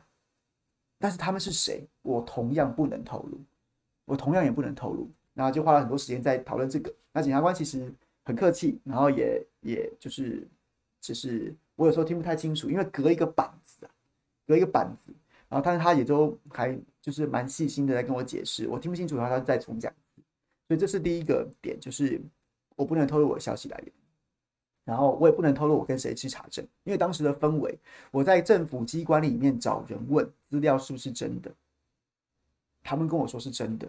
[0.98, 1.86] 但是他们是谁？
[2.02, 3.40] 我同样不能透露，
[4.04, 5.10] 我同样也不能透露。
[5.34, 6.94] 然后就花了很多时间在讨论这个。
[7.12, 7.92] 那检察官其实
[8.24, 10.46] 很客气，然后也也就是，
[11.00, 13.90] 只是我有时候听不太清楚，因为隔一个板子啊，
[14.46, 15.12] 隔一个板子。
[15.48, 19.92] 然后但是他也都还就是蛮细心的在跟我解释，我听不清楚的话，他再重讲。
[20.66, 22.20] 所以这是第一个点，就是
[22.76, 23.92] 我不能透露我的消息来源。
[24.84, 27.78] 然后我也不能透露我跟谁去查证，因为当时的氛围，
[28.10, 31.50] 我在政府机关里面找人问资料是不是真的，
[32.82, 33.88] 他们跟我说是真的，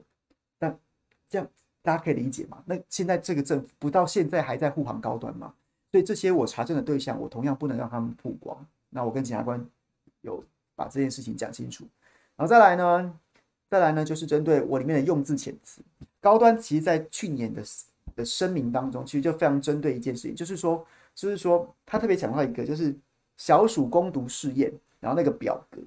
[0.57, 0.79] 但
[1.29, 1.45] 这样
[1.81, 2.63] 大家可以理解吗？
[2.65, 5.53] 那现在这个政府不到现在还在护航高端吗？
[5.91, 8.65] 所以这些我查证的对象，我同样不能让他们曝光。
[8.89, 9.65] 那我跟检察官
[10.21, 10.41] 有
[10.75, 11.85] 把这件事情讲清楚，
[12.37, 13.19] 然后再来呢，
[13.69, 15.81] 再来呢就是针对我里面的用字遣词，
[16.21, 17.61] 高端其实在去年的。
[18.15, 22.95] 的声明当中，其实就非常针对一件事情，就是说，就是说，他特别强调一个，就是
[23.37, 25.81] 小鼠攻毒试验，然后那个表格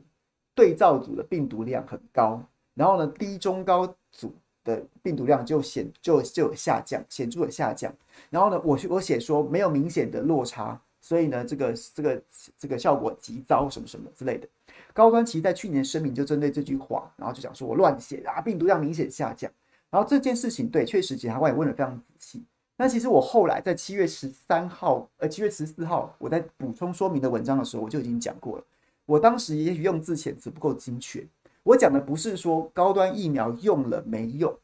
[0.54, 2.42] 对照组的病毒量很高，
[2.74, 7.92] 然后呢，低中高组的病毒量就显就就有下降，显著的下降。
[8.28, 12.22] 然后呢，我我写说没有明显的落差，所以呢，这个这个
[12.58, 14.46] 这个效果极糟，什么什么之类的。
[14.92, 19.50] 高端其实在去年声明就针对这句话，然后就讲说我乱写啊，病毒量明显下降。
[19.90, 22.44] 然后这件事情，对，确实检察官也问得非常仔细。
[22.76, 28.64] 那其实我后来在七月十三号，呃，七月十四号，我在补充说明的文章的时候，我就已经讲过了。
[29.06, 31.26] 我当时也许用字遣词不够精确，
[31.62, 34.54] 我讲的不是说高端疫苗用了没用，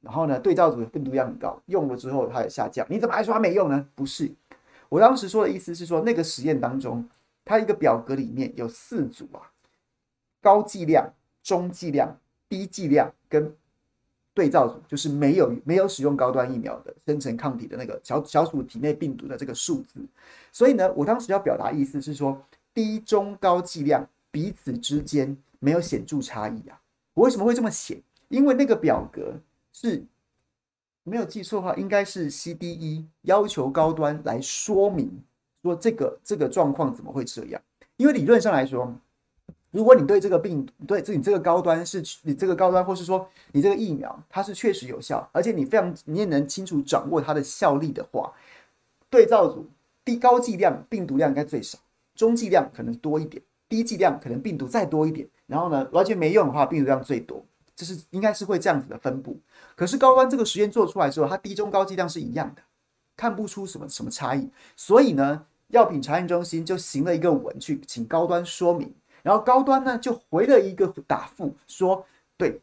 [0.00, 3.86] 然后呢，对照组的病毒量很高，用了之后它也下降，你怎么还说它没用呢？
[3.94, 4.32] 不是，
[4.88, 7.06] 我当时说的意思是说，那个实验当中，
[7.44, 9.50] 它一个表格里面有四组啊，
[10.40, 11.12] 高剂量、
[11.42, 12.16] 中剂量、
[12.48, 13.54] 低剂量跟。
[14.38, 20.00] 对照组就是没有没有使用高端疫苗的生成抗体的那个小小鼠体内病毒的这个数字，
[20.52, 22.40] 所以呢，我当时要表达意思是说，
[22.72, 26.80] 低中高剂量彼此之间没有显著差异啊。
[27.14, 28.00] 我为什么会这么写？
[28.28, 29.34] 因为那个表格
[29.72, 30.04] 是
[31.02, 35.10] 没有记错的话，应该是 CDE 要求高端来说明
[35.62, 37.60] 说这个这个状况怎么会这样？
[37.96, 38.94] 因为理论上来说。
[39.78, 48.32] 如果你对这个病，对这你这个高端是你这个高端，或是说你这个疫苗它是确实有效，而且你非常你也能清楚掌握它的效力的话，
[49.08, 49.70] 对照组
[50.04, 51.78] 低高剂量病毒量应该最少，
[52.16, 59.38] 中剂量可能多一点，低剂量可能病毒再多一点，然后呢完全没用的话病毒量最多，这是应该是会这样子的分布。
[59.76, 62.62] 可是高端这个实验做出来之后，它低中高剂量是一样的，
[63.16, 64.50] 看不出什么什么差异。
[64.74, 68.92] 所以呢，药品查验中心就行了一个文去请高端说明，
[69.28, 72.06] 然后高端呢就回了一个答复说，
[72.38, 72.58] 对，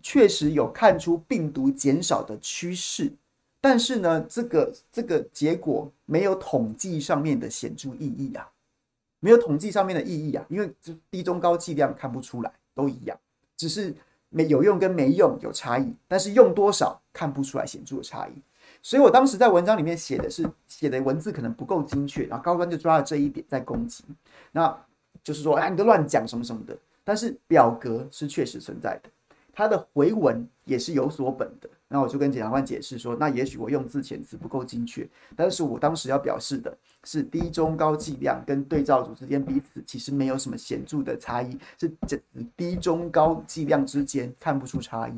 [0.00, 3.12] 确实有看出病毒减少的趋势，
[3.60, 8.48] 但是呢，这个这个结果没有统计上面的显著意义啊，
[9.18, 13.18] 没有统计上面的意义啊，因为这低中高剂量看不出来，都一样，
[13.56, 13.92] 只是。
[14.36, 18.32] 没有用跟没用有差异，但是用多少看不出来显著的差异。
[18.82, 24.02] 所以我当时在文章里面写的是写的文字可能不够精确，然后高端就抓了这一点在攻击，
[24.50, 24.76] 那
[25.24, 26.78] 就是说，哎，你都乱讲什么什么的。
[27.02, 29.10] 但是表格是确实存在的，
[29.52, 31.68] 它的回文也是有所本的。
[31.88, 42.18] 那我就跟检察官解释说，那也许我用字遣词不够精确，但是我当时要表示的是低中高剂量跟对照组之间彼此其实没有什么显著的差异，是这
[42.56, 45.12] 低中高剂量之间看不出差异。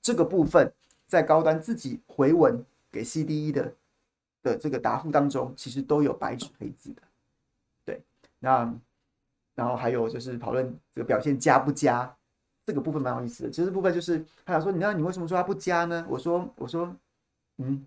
[0.00, 0.72] 这个部分
[1.06, 3.74] 在高端自己回文给 CDE 的
[4.42, 7.02] 的这个答复当中，其实都有白纸黑字的。
[7.84, 8.02] 对，
[8.40, 8.74] 那
[9.58, 12.14] 然后还有就是讨论这个表现加不加。
[12.64, 16.06] 这个部分蛮有意思的，其实部分就是他想说，你那你为什么说他不加呢？
[16.06, 16.94] 我说我说，
[17.56, 17.82] 嗯，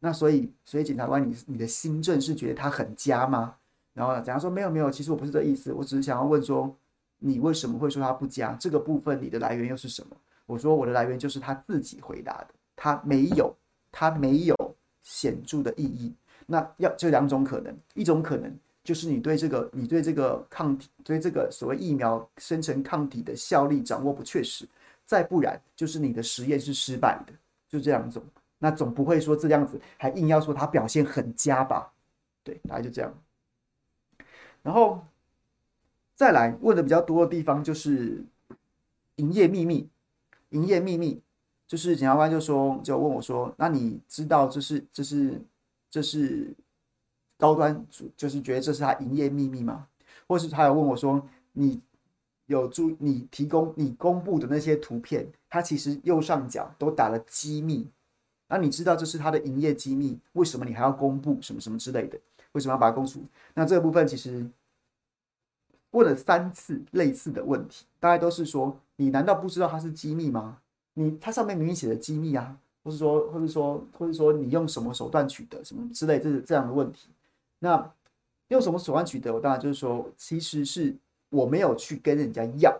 [0.00, 3.54] 那所以所以检察官你你的心证是觉得他很加吗？
[3.92, 6.76] 然后检察说没有没有，其实我不是这意思，我只是想要问说
[7.18, 8.56] 你为什么会说他不加？
[8.58, 10.16] 这个部分你的来源又是什么？
[10.46, 13.54] 我说我的来源就是他自己回答的，他没有
[13.92, 14.56] 他没有
[15.02, 16.12] 显著的意义。
[16.44, 18.52] 那要这两种可能，一种可能。
[18.84, 24.68] 就是你对这个，你对这个抗体，对这个所谓疫苗生成抗体的效力掌握不确实，
[25.06, 27.32] 再不然就是你的实验是失败的，
[27.66, 28.22] 就这两种。
[28.58, 31.90] 那总不会说这样子还硬要说它表现很佳吧？
[32.42, 33.10] 对，大概就这样。
[34.62, 35.02] 然后
[36.14, 38.22] 再来问的比较多的地方就是
[39.16, 39.88] 营业秘密，
[40.50, 41.22] 营业秘密
[41.66, 45.40] 就是检察官就说就问我说，那你知道这是这是
[45.90, 46.54] 这是？
[47.44, 47.86] 高端
[48.16, 49.86] 就是觉得这是他营业秘密吗？
[50.26, 51.22] 或是他有问我说
[51.52, 51.78] ：“你
[52.46, 57.86] 有注你提供你公布的那些图片，他其实右上角都打了机密，
[58.48, 62.18] 那你知道这是他的营业机密，为什么你还要公布什么什么之类的？
[62.52, 63.22] 为什么要把它公出？
[63.52, 64.48] 那这个部分其实
[65.90, 70.56] 问了三次类似的问题，大概都是说：你难道不知道它是机密吗？
[70.94, 77.10] 你它上面明明写的机密啊，或是说，或是说，或是说你用什么手段取得什么之类，这是这样的问题。”
[77.64, 77.90] 那
[78.48, 79.32] 用什么手段取得？
[79.32, 80.94] 我当然就是说，其实是
[81.30, 82.78] 我没有去跟人家要，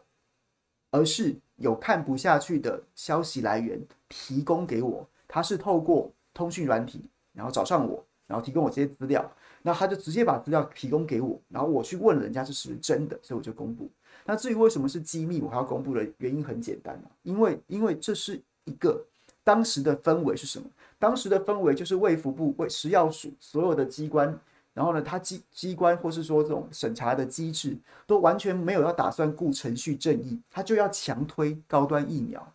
[0.91, 3.81] 而是有看不下去的消息来源
[4.11, 5.09] 提供给我。
[5.27, 9.25] 他是透过通讯软体，然后找上我，然后提供我这些资料。
[9.63, 13.91] 那他就直接把资料提供给我，然后我去问人家是不是真的，所以我就公布。
[14.27, 19.03] 那至于为什么是机密，我还要公布的原因很简单啊，因为因为这是一个
[19.43, 20.67] 当时的氛围是什么？
[20.99, 24.39] 当时的氛围就是卫福部、卫食药署所有的机关。
[24.75, 32.53] 然后呢，他机机关或是说这种审查的机制都完全没有要打算顾程序正义，他就要强推高端疫苗，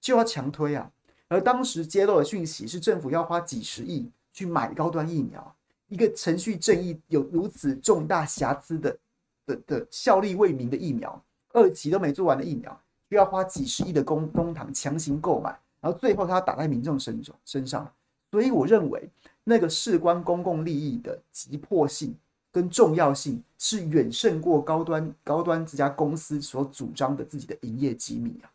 [0.00, 0.90] 就要强推啊。
[1.28, 5.54] 而当时揭露的讯息是政府要花几十亿去买高端疫苗，
[5.88, 8.96] 一个程序正义有如此重大瑕疵的
[9.44, 15.50] 的的效力未明的疫苗，二期都没做完的疫苗，就要花几十亿的公公帑强行购买，
[15.82, 17.86] 然后最后他打在民众身上身上，
[18.30, 19.06] 所以我认为。
[19.48, 22.14] 那个事关公共利益的急迫性
[22.52, 28.52] 跟重要性，是远胜过高端高端这家公司所主张的自己的营业机密啊。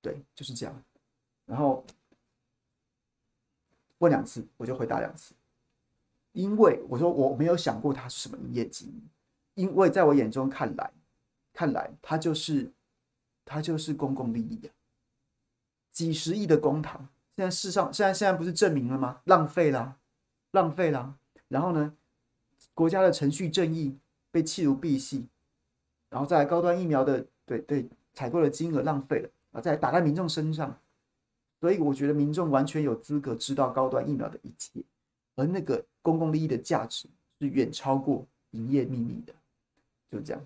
[0.00, 0.82] 对，就是这样。
[1.46, 1.84] 然后
[3.98, 5.34] 问两次，我就回答两次，
[6.30, 9.02] 因为我说我没有想过它是什么营业机密，
[9.54, 10.92] 因为在我眼中看来，
[11.52, 12.70] 看来它就是
[13.44, 14.70] 它就是公共利益啊，
[15.90, 17.00] 几十亿的公帑。
[17.38, 19.20] 现在世上，现在现在不是证明了吗？
[19.26, 19.96] 浪费了，
[20.50, 21.16] 浪费了。
[21.46, 21.94] 然后呢，
[22.74, 23.96] 国家的程序正义
[24.32, 25.22] 被弃如敝屣，
[26.10, 30.76] 然后再来高端疫苗的，对对，采购的金额浪费了，然后再打在民众身上。
[31.60, 34.82] 所以我觉得民众完全有资格知道高端疫苗的一切，
[35.36, 37.08] 而那个公共利益的价值
[37.38, 39.32] 是远超过营业秘密的，
[40.10, 40.42] 就这样。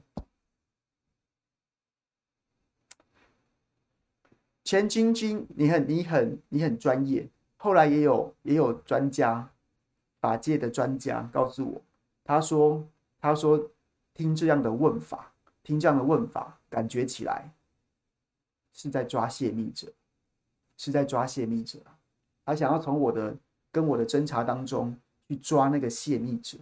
[4.65, 7.29] 钱晶晶，你很你很你很专业。
[7.57, 9.49] 后来也有也有专家，
[10.21, 11.83] 法界的专家告诉我，
[12.25, 12.85] 他说
[13.21, 13.71] 他说
[14.15, 15.33] 听这样的问法，
[15.63, 17.51] 听这样的问法，感觉起来
[18.73, 19.89] 是在抓泄密者，
[20.77, 21.79] 是在抓泄密者。
[22.45, 23.37] 他想要从我的
[23.71, 24.97] 跟我的侦查当中
[25.29, 26.59] 去抓那个泄密者，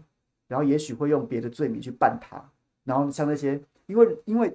[0.48, 2.42] 然后也许会用别的罪名去办他。
[2.84, 4.54] 然后像那些，因为因为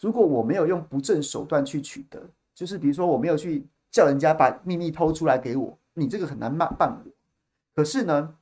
[0.00, 2.22] 如果我没有用不正手段去取得，
[2.60, 7.10] 就是比如说我没有去叫人家把秘密偷出来给我，你这个很难办办我。
[7.74, 8.36] 可是呢，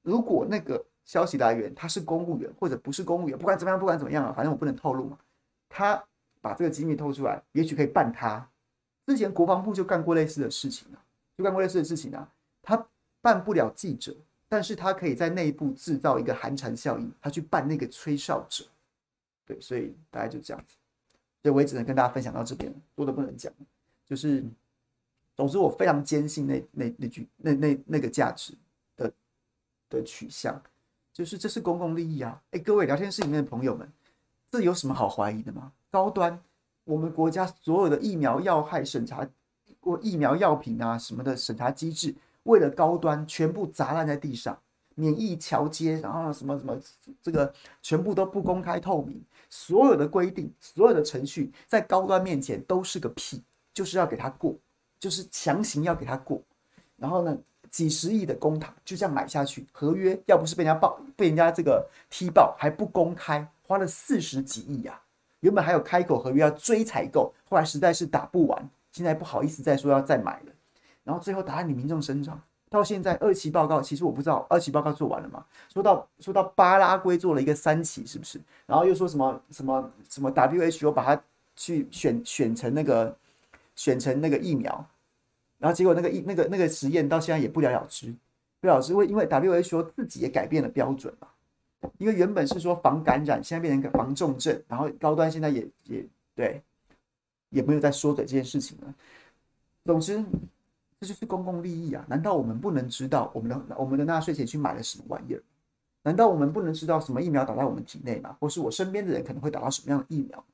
[0.00, 5.18] 如果那个消息来源他是公务员或者不是公务员，不管怎么样，不管怎么样啊，反正我不能透露嘛。
[5.68, 6.02] 他
[6.40, 8.48] 把这个机密偷出来，也许可以办他。
[9.06, 10.96] 之前国防部就干过类似的事情啊，
[11.36, 12.26] 就干过类似的事情啊。
[12.62, 12.86] 他
[13.20, 14.16] 办不了记者，
[14.48, 18.64] 但是他可以在内部制造一个寒蝉效应，他去办那个吹哨者。
[19.44, 20.77] 对，所以大概就这样子。
[21.42, 23.52] 所以我也只能跟大家分享到这边，多的不能讲。
[24.06, 24.44] 就是，
[25.36, 28.54] 总之我非常坚信那那那句那那那个价值
[28.96, 29.12] 的
[29.88, 30.60] 的取向，
[31.12, 32.40] 就是这是公共利益啊！
[32.50, 33.86] 哎，各位聊天室里面的朋友们，
[34.50, 35.72] 这有什么好怀疑的吗？
[35.90, 36.40] 高端，
[36.84, 39.28] 我们国家所有的疫苗要害审查，
[39.78, 42.14] 过疫苗药品啊什么的审查机制，
[42.44, 44.58] 为了高端全部砸烂在地上，
[44.98, 46.76] 免疫桥接，然后什么什么，
[47.22, 49.22] 这个全部都不公开透明。
[49.48, 53.40] 所有的规定，所有的程序，在高端面前都是个屁，
[53.72, 54.56] 就是要给他过，
[54.98, 56.42] 就是强行要给他过。
[56.96, 57.38] 然后呢，
[57.70, 65.00] 几十亿的公帑就这样买下去，合约要不是被人家爆，被人家这个踢爆，还不公开，花了四十几亿呀。
[65.40, 70.52] 原本还有开口合约要追采购，后来实在是打不完，现在不好意思再说要再买了。
[71.04, 72.42] 然后最后打在你民众身上。
[72.70, 75.44] 到现在二期报告，其实我不知道二期报告做完了吗？
[75.72, 78.38] 说到说到巴拉圭做了一个三期，是不是？
[78.66, 81.22] 然后又说什么什么什么 WHO 把它
[81.56, 83.16] 去选选成那个
[83.74, 84.86] 选成那个疫苗，
[85.58, 88.14] 然后结果那个疫那个那个实验到现在也不了了之，
[88.60, 91.28] 不了之，因为 WHO 自己也改变了标准嘛，
[91.96, 96.04] 因为原本是说防感染，现在变成个防重症，然后高端现在也也
[96.34, 96.62] 对，
[97.48, 98.94] 也没有再说的这件事情了。
[99.84, 100.22] 总之。
[101.00, 102.04] 这就是公共利益啊！
[102.08, 105.42] 难道我们不能知道我们的我们的纳税钱去买了什么玩意儿？
[106.02, 108.36] 难道我们不能知道什么疫苗打在我们体内吗？
[108.40, 110.44] 或是我身边的人可能会打到什么样的疫苗？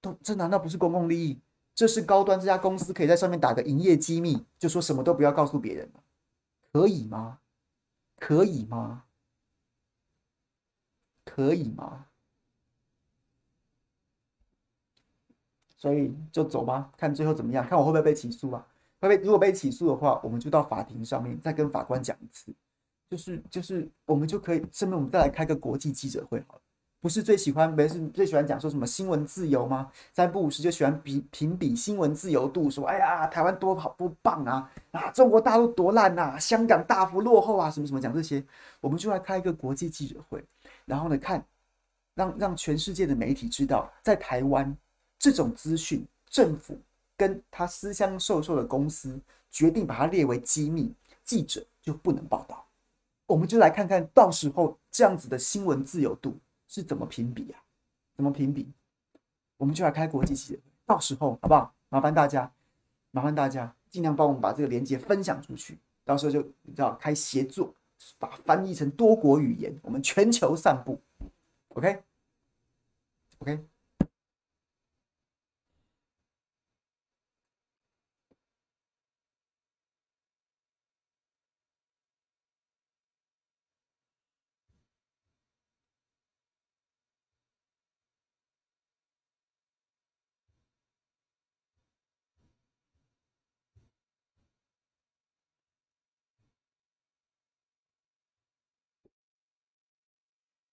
[0.00, 1.38] 都这难道不是公共利益？
[1.74, 6.00] 这是高端这家公司可以在上面打个营业机密，就说什么都不要告诉别人了，
[6.72, 7.38] 可以吗？
[8.18, 9.04] 可以吗？
[11.24, 12.06] 可以吗？
[15.76, 18.66] 所以就走吧，看最后怎么样，看我会不会被起诉啊？
[19.00, 22.52] 会被如果被起诉的话，我们就到法庭上面再跟法官讲一次，
[23.10, 26.60] 就是就是我们就可以，顺便我们再来开个国际记者会好了。
[26.98, 29.92] 不是最喜欢，没事最喜欢讲说什么新闻自由吗？
[30.12, 38.42] 三不五时就喜欢比评比新闻自由度，说哎呀台湾多好多棒啊啊中国大陆多烂呐、啊，香港大幅落后啊什么什么讲这些，
[38.80, 40.42] 我们就来开一个国际记者会，
[40.84, 41.44] 然后呢看
[42.14, 44.76] 让让全世界的媒体知道，在台湾
[45.16, 46.76] 这种资讯政府。
[47.16, 50.94] 跟他私相授受的公司决定把它列为机密，
[51.24, 52.66] 记者就不能报道。
[53.26, 56.38] 我们就来看看到时候这样子的新闻自由度
[56.68, 57.60] 是怎么评比啊？
[58.14, 58.70] 怎么评比？
[59.56, 61.74] 我们就来开国际记者会，到时候好不好？
[61.88, 62.52] 麻烦大家，
[63.10, 65.78] 麻烦大家尽量帮我们把这个链接分享出去。
[66.04, 67.74] 到时候就你知道开协作，
[68.18, 71.00] 把翻译成多国语言，我们全球散布。
[71.68, 72.02] OK，OK。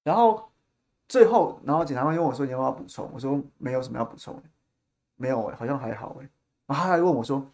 [0.03, 0.49] 然后
[1.07, 4.41] 最后，然后检察官问我说：“你要不要补充？”我说：“没有什么要补充，
[5.15, 6.29] 没有哎，好像还好哎。”
[6.67, 7.45] 然后他还问我说：“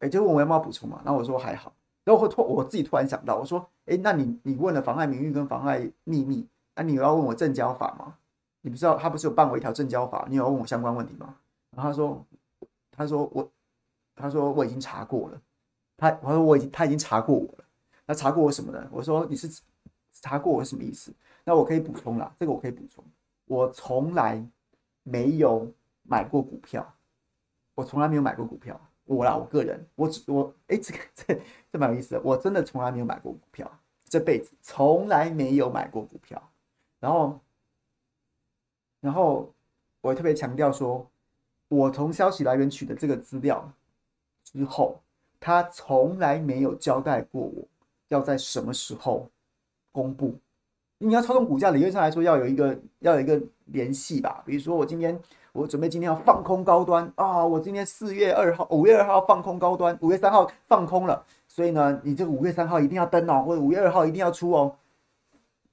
[0.00, 1.72] 哎，就问我要不要补充嘛？”然后我说：“还好。”
[2.04, 8.16] 然后我突我自己突然想到，我说：“哎，那你你问了妨碍名誉跟妨碍秘密，那你要问我证交法吗？
[8.62, 10.26] 你不知道他不是有办过一条证交法？
[10.28, 11.36] 你有要问我相关问题吗？”
[11.76, 12.24] 然后他说
[12.90, 13.50] ：“他说我，
[14.16, 15.40] 他说我已经查过了。
[15.96, 17.64] 他他说我已经他已经查过我了。
[18.06, 18.88] 他查过我什么呢？
[18.90, 19.48] 我说你是
[20.20, 21.12] 查过我什么意思？”
[21.48, 23.02] 那我可以补充啦，这个我可以补充。
[23.46, 24.46] 我从来
[25.02, 25.66] 没有
[26.02, 26.86] 买过股票，
[27.74, 28.78] 我从来没有买过股票。
[29.06, 31.40] 我啦，我个人，我只我哎，这个这
[31.72, 32.20] 这蛮有意思的。
[32.20, 36.50] 我真的从来没有买过股票，这辈子从来没有买过股票。
[37.00, 37.40] 然后，
[39.00, 39.50] 然后
[40.02, 41.10] 我特别强调说，
[41.68, 43.72] 我从消息来源取得这个资料
[44.44, 45.00] 之后，
[45.40, 47.66] 他从来没有交代过我
[48.08, 49.30] 要在什么时候
[49.90, 50.38] 公布。
[50.98, 54.42] 你要操纵股价，理论上来说要有一个要有一个联系吧。
[54.44, 55.18] 比如说，我今天
[55.52, 64.76] 我准备今天要放空高端啊，我今天四月二号、五月二号放空高端，五月三号放空了，所以呢，你这个五月三号一定要登哦，或者五月二号一定要出哦。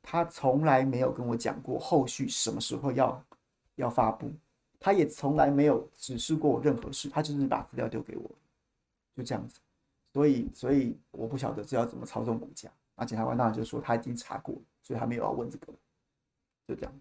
[0.03, 3.23] 他从来没有跟我讲过后续什么时候要
[3.77, 4.31] 要发布，
[4.79, 8.29] 他也从来没有指示过我任何事，他就是把资料丢给我，
[9.15, 9.59] 就这样子。
[10.13, 12.69] 所以，所以我不晓得这要怎么操纵股价。
[12.95, 15.73] 那检察官当然就说他已经查过了，所以他没有要问这个，
[16.67, 16.93] 就这样。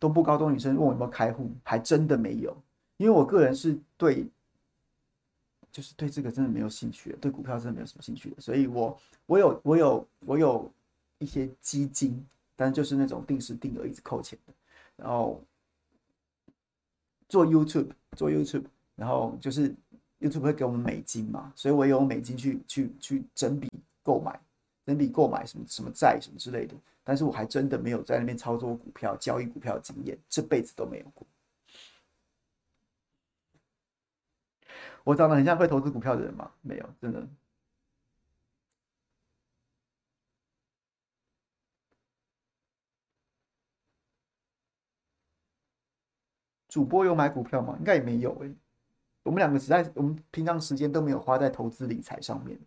[0.00, 2.54] 东部高中女生问我有没有开户，还真的没有，
[2.96, 4.26] 因为我个人是对，
[5.70, 10.68] 就是对这个真的没有兴趣，对股票真的没有什么兴趣的，所以我我有我有我有
[11.18, 14.52] 一些基金，但就是那种定时定额一直扣钱的，
[14.96, 15.40] 然后
[17.28, 18.64] 做 YouTube 做 YouTube，
[18.96, 19.72] 然后就是
[20.20, 23.70] YouTube 会给我们美金嘛，所以我有美金去去去整笔
[24.02, 24.38] 购买，
[24.84, 26.74] 整笔购买什么什么债什么之类的。
[27.02, 31.26] 但是我还真的没有在那边操作股票、交易股票的经验，这辈子都没有过。
[35.04, 36.50] 我长得很像会投资股票的人吗？
[36.62, 37.28] 没有，真的。
[46.68, 47.76] 主播有买股票吗？
[47.78, 48.54] 应该也没有诶、欸。
[49.22, 52.58] 我们两个实在，我们平常时间都没有花在投资理财上面，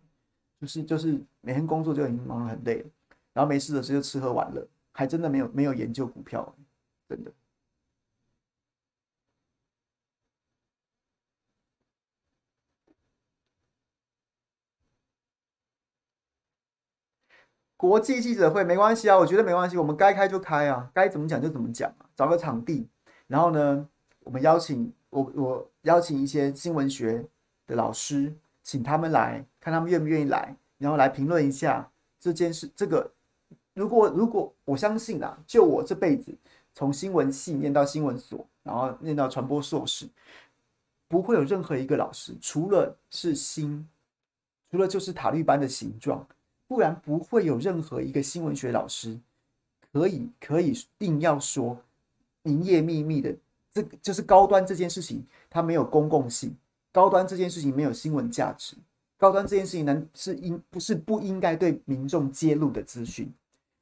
[0.60, 2.90] 就是就是每天工作就已经忙得很累了。
[3.32, 6.56] 然后没事的时候就吃喝玩乐，还真的没有没有研究股票，
[7.08, 7.32] 真的。
[17.76, 22.88] 国际记者会没关系啊，我觉得没关系，我们该开就开啊，该怎么讲就怎么讲啊，找个场地，
[23.28, 23.88] 然后呢，
[24.24, 27.24] 我们邀请我我邀请一些新闻学
[27.68, 28.34] 的老师，
[28.64, 33.12] 请他们来看他们愿不愿意来，然后来评论一下这件事这个。
[33.74, 36.34] 如果如果我相信啊，就我这辈子
[36.72, 40.08] 从新闻系念到新闻所，然后念到传播硕士，
[41.06, 43.86] 不会有任何一个老师，除了是心，
[44.70, 46.26] 除了就是塔利班的形状，
[46.66, 49.20] 不然不会有任何一个新闻学老师
[49.92, 51.78] 可以可以硬要说
[52.44, 53.36] 营业秘密的
[53.70, 56.56] 这就是高端这件事情，它没有公共性，
[56.90, 58.74] 高端这件事情没有新闻价值，
[59.18, 63.30] 高端这件事情呢是应不是不应该对民众揭露的资讯。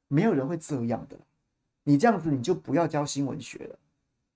[0.09, 1.17] 没有人会这样的，
[1.83, 3.77] 你这样子你就不要教新闻学了，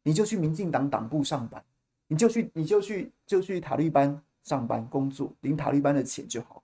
[0.04, 1.64] 你就去民进党党部上班，
[2.08, 6.62] 你就去你就去就去塔利班上班工作，领塔利班的钱就好。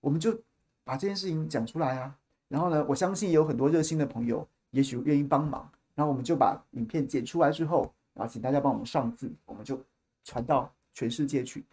[0.00, 0.40] 我们就
[0.84, 2.16] 把这件事情讲出来啊，
[2.46, 9.78] 然后呢，我相信有很多热心的朋友，也许愿意帮忙，然后我们就把影片剪出来之后，然后请大家帮我们上字，我们就
[10.22, 11.64] 传到全世界去。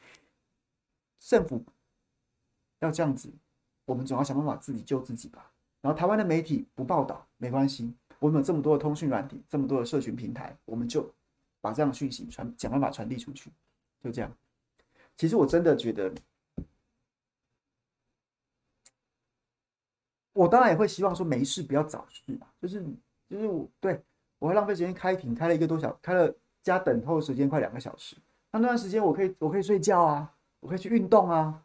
[1.20, 1.64] 政府
[2.80, 3.30] 要这样子，
[3.86, 5.52] 我们总要想办法自己救自己吧。
[5.82, 11.08] 然后台湾的媒体不报道没关系，我们有这么多的通讯软体，这么多的社群平台，我们就
[11.62, 13.52] 把这样的讯息传，想办法传递出去，
[14.04, 14.32] 就这样。
[15.18, 16.14] 其实我真的觉得，
[20.34, 22.22] 我当然也会希望说没事不要找事，
[22.60, 22.84] 就是
[23.30, 24.04] 就是我对
[24.40, 28.16] 我会浪费时间开庭，开了一个多小，开了加等候时间快两个小时，
[28.52, 31.64] 那那段时间我可以我可以睡觉啊，我可以去运动啊，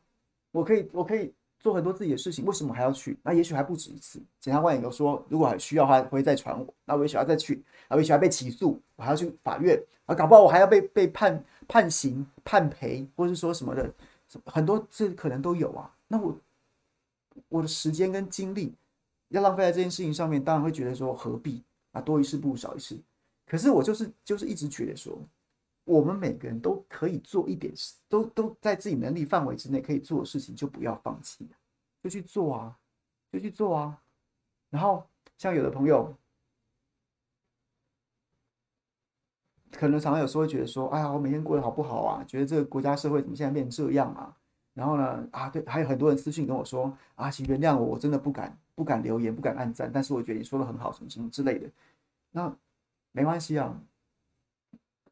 [0.52, 1.32] 我可以我可以。
[1.62, 3.18] 做很多自己的事情，为什么还要去？
[3.22, 4.18] 那也许还不止一次。
[4.40, 6.74] 检察官也都说，如果还需要的话，会再传我。
[6.86, 13.92] 那我也许要再去，那我也许还被起诉，我还要去法院啊，搞不好我还要被被判判刑、判赔，或是说什么的，
[14.46, 15.94] 很多这可能都有啊。
[16.08, 16.34] 那我
[17.50, 18.72] 我的时间跟精力
[19.28, 22.00] 要浪费在这件事情上面，当然会觉得说何必啊？
[22.00, 22.98] 多一事不如少一事。
[23.46, 25.14] 可是我就是就是一直觉得说。
[25.90, 31.48] 我们每个人都可以做一点事，都都在自己能力范围之内可以做的事情，就不要放弃，
[32.00, 32.78] 就去做啊，
[33.32, 34.00] 就去做啊。
[34.70, 35.04] 然后
[35.36, 36.16] 像有的朋友，
[39.72, 42.22] 可能常常有时候会觉得说：“哎呀，我每天过得好不好啊？
[42.24, 44.36] 觉得这个国家社会怎么现在变成这样啊？”
[44.74, 51.68] 然后呢，啊，对，还有很多人私信跟我说：“啊，请原谅我，我真的不敢不敢留言，不敢按赞，但是我觉得你说的很好，什么什么之类的。”
[52.30, 52.56] 那
[53.10, 53.76] 没关系啊。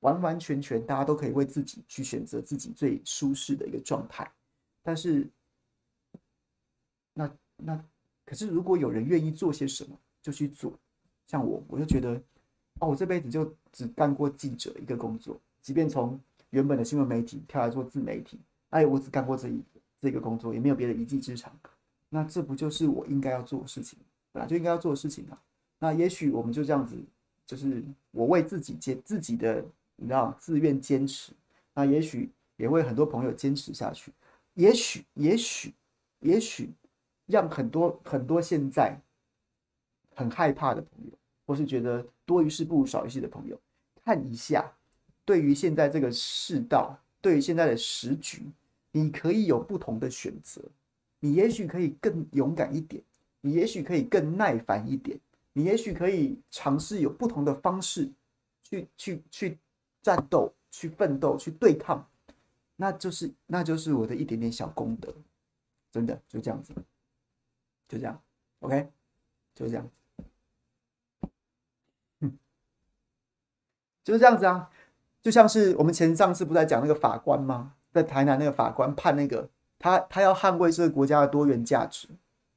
[0.00, 4.30] 完完全全，大家都可以为自己去选择自己最舒适的一个状态。
[4.82, 5.28] 但是，
[7.12, 7.84] 那那
[8.24, 10.72] 可是，如果有人愿意做些什么，就去做。
[11.26, 12.14] 像我，我就觉得，
[12.78, 16.18] 哦，我这辈子就只干过记者一个工作，即便从
[16.50, 18.38] 原本的新闻媒体跳来做自媒体，
[18.70, 19.60] 哎，我只干过这一
[20.00, 21.52] 这个工作，也没有别的一技之长。
[22.08, 23.98] 那这不就是我应该要做的事情？
[24.30, 25.42] 本来就应该要做的事情啊。
[25.80, 26.96] 那也许我们就这样子，
[27.44, 27.82] 就是
[28.12, 29.64] 我为自己接自己的。
[30.00, 31.32] 你知道，自愿坚持，
[31.74, 34.12] 那也许也会很多朋友坚持下去，
[34.54, 35.74] 也许，也许，
[36.20, 36.70] 也许
[37.26, 38.96] 让很多很多现在
[40.14, 41.12] 很害怕的朋友，
[41.46, 43.60] 或是觉得多一事不如少一事的朋友，
[44.04, 44.72] 看一下，
[45.24, 48.46] 对于现在这个世道，对于现在的时局，
[48.92, 50.62] 你可以有不同的选择，
[51.18, 53.02] 你也许可以更勇敢一点，
[53.40, 55.18] 你也许可以更耐烦一点，
[55.52, 58.08] 你也许可以尝试有不同的方式
[58.62, 59.58] 去去去
[60.02, 62.06] 战斗、去奋斗、去对抗，
[62.76, 65.14] 那就是那就是我的一点点小功德，
[65.90, 66.72] 真的就这样子，
[67.88, 68.20] 就这样
[68.60, 68.90] ，OK，
[69.54, 69.90] 就这样，
[72.20, 72.38] 嗯，
[74.04, 74.70] 就是这样子啊，
[75.20, 77.74] 就像是我们前上次不在讲那个法官吗？
[77.92, 82.08] 在台南那个法官判那个他他要捍卫这个国家的多元价值，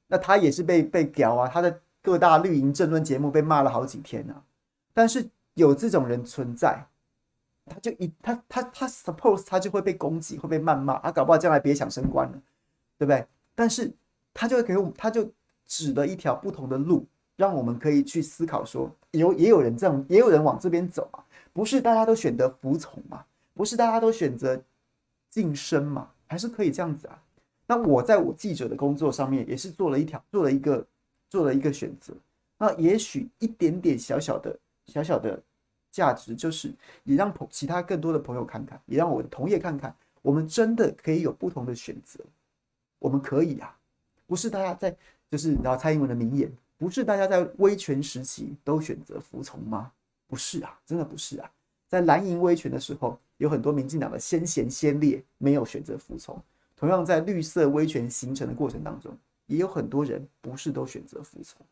[0.08, 1.82] 那他也是被被屌啊，他的。
[2.04, 4.44] 各大绿营政论节目被骂了好几天啊，
[4.92, 6.88] 但是有这种人存在，
[7.72, 12.42] 他就一他他他 suppose 他就会被攻击，会被谩骂，他搞不好将来别想升官了，
[12.98, 13.26] 对不对？
[13.56, 13.92] 但是
[14.34, 15.32] 他就会给我们，他就
[15.66, 17.06] 指了一条不同的路，
[17.36, 24.62] 让我们可以去思考说，有也有人这样，也有人往这边走啊，不是大家都选择服从嘛，不是大家都选择
[25.30, 27.22] 晋升嘛，还是可以这样子啊。
[27.68, 30.86] 那我在我记者的工作上面也是做了一条，做了一个。
[31.32, 32.14] 做了一个选择，
[32.58, 34.54] 那也许一点点小小的、
[34.88, 35.42] 小小的
[35.92, 36.74] 价值，就是
[37.04, 42.24] 也让朋其他更多的朋友看看，也让我的同业看看，我们真的可以有不同的选择，
[42.98, 43.78] 我们可以啊，
[44.26, 44.96] 不是大家在
[45.30, 49.92] 就是你知道蔡英文的名言，不是大家在威权时期都选择服从吗？
[50.28, 51.52] 不是啊，真的不是啊，
[51.88, 56.42] 在蓝营威权的时候，有很多民进党的先贤先烈没有选择服从，
[56.76, 59.16] 同样在绿色威权形成的过程当中。
[59.48, 61.66] 也有很多人不是都选择服从，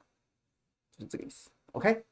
[0.97, 1.49] 就是这个意思。
[1.71, 2.03] OK，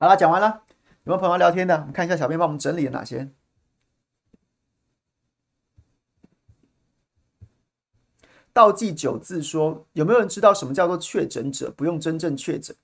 [0.00, 0.62] 好了，讲完了。
[1.02, 1.74] 有没有朋友聊天的？
[1.74, 3.28] 我们看一下小编帮我们整理了哪些。
[8.52, 12.76] 倒记九字说：“有没有人知道什么叫做确诊者不用真正确诊？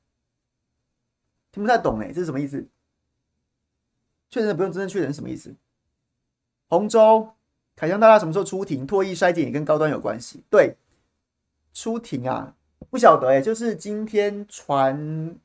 [1.52, 2.66] 听不太懂哎，这是什么意思？
[4.30, 5.54] 确诊者不用真正确诊什么意思？”
[6.66, 7.34] 洪州
[7.76, 8.86] 凯翔大大什么时候出庭？
[8.86, 10.42] 唾液筛检也跟高端有关系？
[10.50, 10.76] 对，
[11.72, 12.56] 出庭啊，
[12.90, 15.38] 不晓得哎，就是今天传，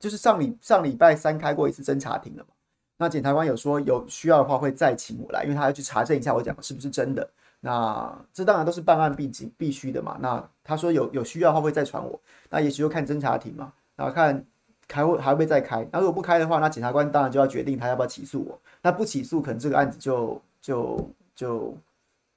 [0.00, 2.48] 就是上礼上礼拜三开过一次侦查庭了嘛。
[2.96, 7.30] 那检察官有说有需要的话会再请我来，因为他要去查证一下我讲的是不是真的。
[7.60, 10.18] 那这当然都是办案必经必须的嘛。
[10.20, 12.18] 那他说有有需要的话会再传我。
[12.48, 14.44] 那也许就看侦查庭嘛，然后看
[14.88, 15.86] 开会还会再开。
[15.92, 18.58] 那如果不开的话，那检察官当然就要决定他要不要起诉我。
[18.82, 21.76] 那不起诉，可能这个案子就就就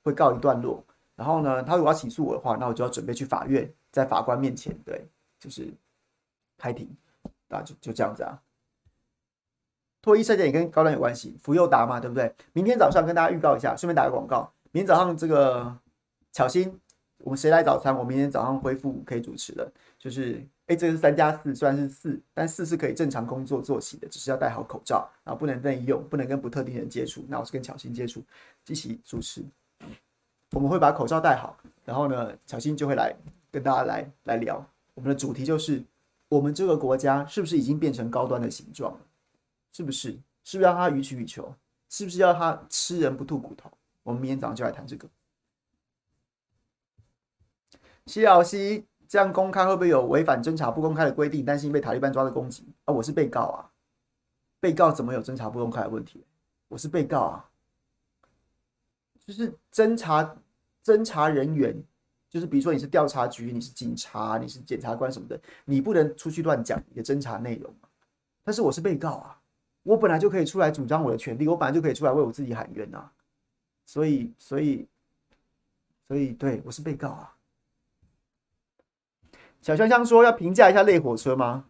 [0.03, 0.83] 会告一段落。
[1.15, 5.05] 然后呢，他如果要起诉我的话，那我就要准备去法院，在法官面前，对，
[5.39, 5.73] 就是
[6.57, 6.89] 开庭。
[7.53, 8.41] 啊就就这样子啊。
[10.01, 12.35] 脱衣事件也跟高端有关系，福佑达嘛，对不对？
[12.51, 14.51] 明天早上跟大家预告一下，顺便打个广告。
[14.71, 15.77] 明天早上这个
[16.33, 16.77] 巧心，
[17.19, 17.97] 我们谁来早餐？
[17.97, 19.71] 我明天早上恢复可以主持了。
[19.97, 27.23] 就是，哎，这个是三加四，虽然是四，但四是可以正常工作作息的，只是要戴好口罩，然后不能任意用，不能跟不特定人接触。
[27.29, 28.21] 那我是跟巧心接触，
[28.67, 29.41] 一起主持。
[30.51, 33.15] 我们会把口罩戴好，然后呢，巧心就会来
[33.49, 34.61] 跟大家来来聊。
[34.95, 35.81] 我们的主题就是，
[36.33, 38.99] 我们这个国家是不是已经变成高端的形状了？
[39.71, 40.19] 是不是？
[40.43, 41.53] 是不是要他予取予求？
[41.89, 43.71] 是不是要他吃人不吐骨头？
[44.01, 45.07] 我们明天早上就来谈这个。
[48.07, 51.45] 西老西这样公开会不会有违反侦查不公开的规定？
[51.45, 52.93] 担心被塔利班抓的攻击啊！
[52.93, 53.69] 我是被告啊，
[54.59, 56.25] 被告怎么有侦查不公开的问题？
[56.67, 57.49] 我是被告啊，
[59.19, 60.35] 就是侦查
[60.83, 61.83] 侦查人员，
[62.33, 67.71] 就是比如说你是调查局，你是警察，你是检察官什么的，你不能出去乱讲你的侦查内容。
[68.43, 69.39] 但是我是被告啊，
[69.83, 73.11] 我本来就可以出来主张我的权利，我本来就可以出来为我自己喊冤啊。
[73.85, 74.87] 所以，所以，
[76.07, 77.37] 所以，对，我是被告啊。
[79.61, 81.65] 小香香说要评价一下类火车吗？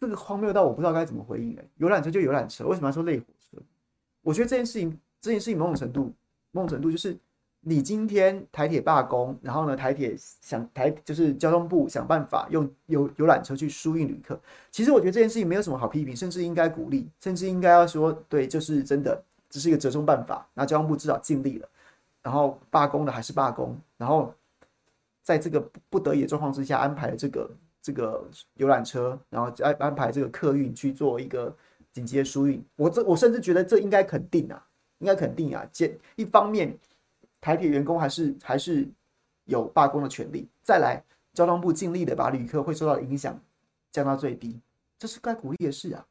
[0.00, 3.62] 这个荒谬到我不知道该怎么回应哎、游览车就游览车，为什么要说类火车？
[4.22, 6.12] 我觉得这件事情，这件事情某种程度，
[6.50, 7.16] 某种程度就是
[7.68, 14.40] 你今天台铁罢工，然后呢，台铁想台就是交通部想办法用游游览车去输运旅客。
[14.70, 19.22] 其实我觉得这件事情没有什么好批评，甚至应该鼓励，甚至应该要说对，就是真的。
[19.50, 21.66] 这是一个折中办法，那交通部至少尽力了，
[22.22, 24.30] 然后罢工的还是罢工，然后
[25.22, 25.58] 在这个
[25.88, 27.50] 不得已的状况之下安排这个
[27.80, 28.22] 这个
[28.56, 31.54] 游览车，然后安安排这个客运去做一个
[31.92, 32.62] 紧急的疏运。
[32.76, 34.62] 我这我甚至觉得这应该肯定啊，
[34.98, 35.66] 应该肯定啊。
[35.72, 36.76] 这一方面，
[37.48, 38.86] 台铁员工还是还是
[39.46, 40.46] 有罢工的权利。
[40.62, 43.40] 再来，交通部尽力的把旅客会受到的影响
[43.90, 44.60] 降到最低，
[44.98, 46.04] 这是该鼓励的事啊。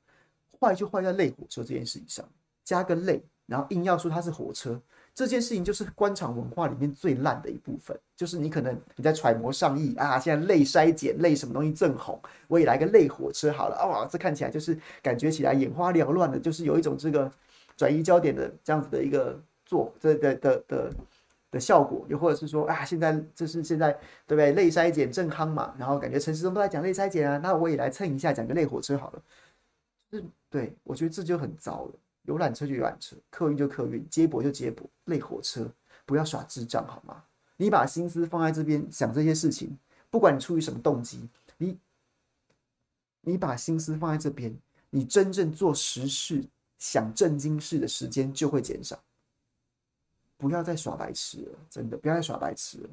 [0.60, 2.28] 坏就坏在类火车这件事情上。
[2.64, 4.82] 加个类，然后硬要说它是火车，
[5.14, 17.32] 这件事情就是官场文化里面最烂的一部分，就是你可能你在揣摩上意啊，现在类筛检类什么东西正红，我也来个类火车好了哦，这看起来就是感觉起来眼花缭乱的，就是有一种这个
[17.78, 20.94] 转移焦点的这样子的一个做这的的的的，的
[21.52, 23.92] 的效果，又或者是说啊，现在这是现在
[24.26, 24.52] 对不对？
[24.54, 29.22] 类筛检正夯嘛，然后感觉陈时中都在讲类筛检啊，那我也来蹭一下，讲个类火车好了。
[30.12, 31.94] 是，对，我觉得这就很糟了。
[32.24, 35.70] 游览车就游览车，客运就客运，接驳就接驳，类火车
[36.06, 37.24] 不要耍智障好吗？
[37.56, 39.78] 你把心思放在这边想这些事情，
[40.10, 41.78] 不管你出于什么动机，你
[43.22, 44.56] 你把心思放在这边，
[44.90, 46.44] 你真正做实事、
[46.78, 49.00] 想正经事的时间就会减少。
[50.38, 52.90] 不要再耍白痴了，真的不要再耍白痴了。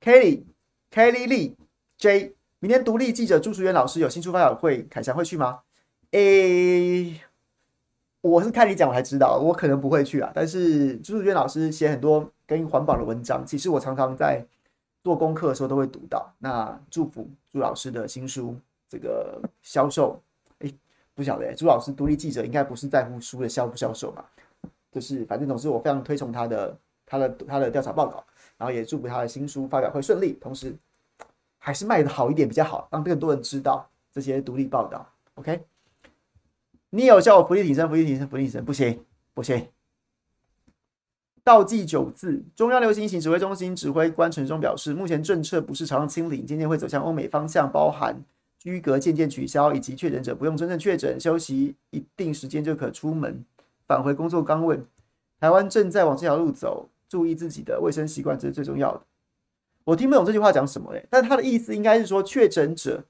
[0.00, 0.44] Kelly、
[0.90, 1.54] Kelly Lee、
[1.96, 5.62] J，明天独立记者朱淑娟老师有新书发表会，凯翔会去吗？
[6.10, 7.20] 诶、
[8.20, 10.30] 我是看你讲我才知道，我可能不会去啊。
[10.34, 14.44] 但是朱淑娟老师写很多跟环保的文章，其实我常常在
[15.02, 16.32] 做功课的时候都会读到。
[16.38, 18.54] 那祝福朱老师的新书
[18.88, 20.22] 这个销售，
[20.58, 20.74] 诶、
[21.14, 24.24] 不晓得、朱老师独立记者应该不是在乎书的销不销售嘛？
[24.94, 28.24] 就是反正总之我非常推崇他的他的他的调查报告，
[28.56, 30.74] 然后也祝福他的新书发表会顺利，同时
[31.58, 35.06] 还是卖的好一点比较好，让更多人知道这些独立报道。
[35.34, 35.60] OK。
[36.90, 39.66] 你有叫我伏地挺身，伏地挺身，伏地挺身，不行，不行。
[41.42, 48.16] 倒计九字，中央流行疫情指挥中心指挥官陈时中表示，目前政策不是朝向清零，渐渐会走向欧美方向，包含
[48.60, 53.44] 居隔渐渐取消，以及确诊者不用真正确诊，休息一定时间就可出门
[53.86, 54.80] 返回工作岗位。
[55.40, 59.00] 台湾正在往这条路走，注意自己的卫生习惯，这是最重要的。
[59.84, 63.04] 我听不懂这句话讲什么嘞，但他的意思应该是说确诊者。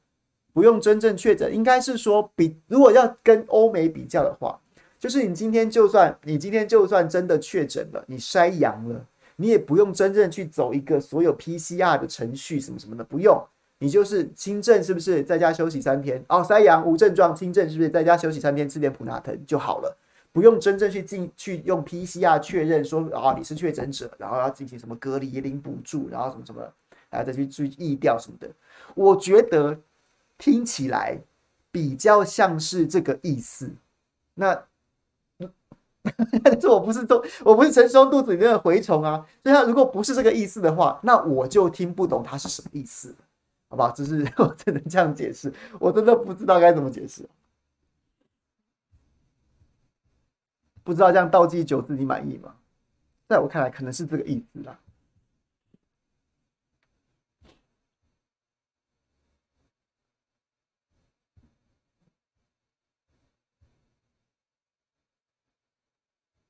[0.53, 4.57] 不用真正确诊，应该是说比如果要跟欧美比较的话，
[5.01, 9.05] 就是你今天就算你今天就算真的确诊了，你筛阳了，
[9.35, 13.37] 你也不用真正去走一个所有 PCR 的程序什么什么的，不用，
[13.81, 16.25] 你就是轻症是不是在家休息三天？
[16.29, 19.97] 哦，筛阳无症状，轻症是不是在家休息三天，吃点普拿疼就好了，
[20.35, 26.61] 不用真正去进去用 PCR 确认说啊、你是确诊者，然后要进行什么隔离领补助，然后什么什么，
[27.09, 28.51] 然后再去注意疫调什么的，
[28.95, 29.79] 我觉得。
[30.37, 31.17] 听起来
[31.71, 33.71] 比较像是这个意思，
[34.35, 34.65] 那
[36.61, 43.15] 这我不是都我不是陈时中肚子里面的蛔虫啊，所以他如果不是这个意思的话，那我就听不懂他是什么意思，
[43.71, 43.93] 好不好？
[43.93, 47.25] 只是我只能这样解释，我真的不知道该怎么解释，
[50.85, 52.55] 不知道这样倒计九字你满意吗？
[53.27, 54.79] 在我看来，可能是这个意思啦。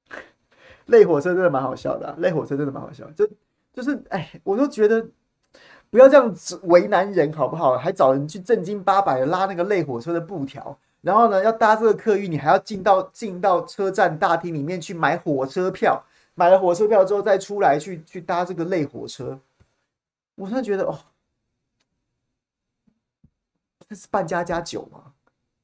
[0.86, 3.30] 累火车真的蛮好笑的，啊，类火车真的蛮好笑，就
[3.72, 5.08] 就是哎，我都觉得
[5.90, 7.78] 不要这样子为难人好不好？
[7.78, 16.02] 还找人去正经八百的拉那个累火车的布条，然后呢，要搭这个客运，你还要进到进到车站大厅里面去买火车票，
[16.34, 19.38] 买了火车票之后再出来去去搭这个类火车，
[20.34, 20.98] 我真的觉得哦，
[23.86, 25.12] 这是扮家家酒吗？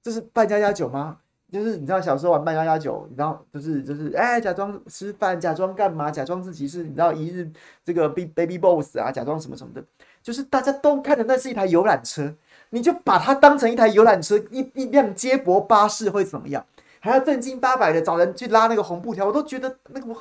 [0.03, 1.21] 这是扮家家酒吗？
[1.51, 7.51] 就是你知道小时候玩扮家家酒，你知道就是就是哎、假装吃饭，假装干嘛，假装自己是你知道一日
[7.83, 9.83] 这个 baby baby boss 啊，假装什么什么的，
[10.23, 12.33] 就是大家都看的那是一台游览车，
[12.71, 16.65] 你就把它当成一台游览车，一一辆接驳巴士会怎么样？
[16.99, 20.17] 还要正经八百的找人去拉那个红布条，我都觉得那个我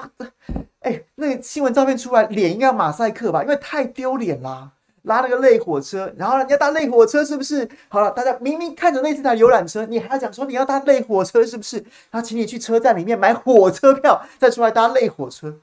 [0.81, 4.71] 哎、欸，那个新闻照片出来脸应该要马赛克吧，因为太丢脸啦。
[5.03, 7.67] 拉那个类火车，然后呢，你要搭类火车是不是？
[7.87, 11.77] 好了，大家明明看着那是台游览车，你还要讲说你要搭类火车是不是？
[12.11, 15.55] 然后请你去车站里面买火车票，再出来搭类火车。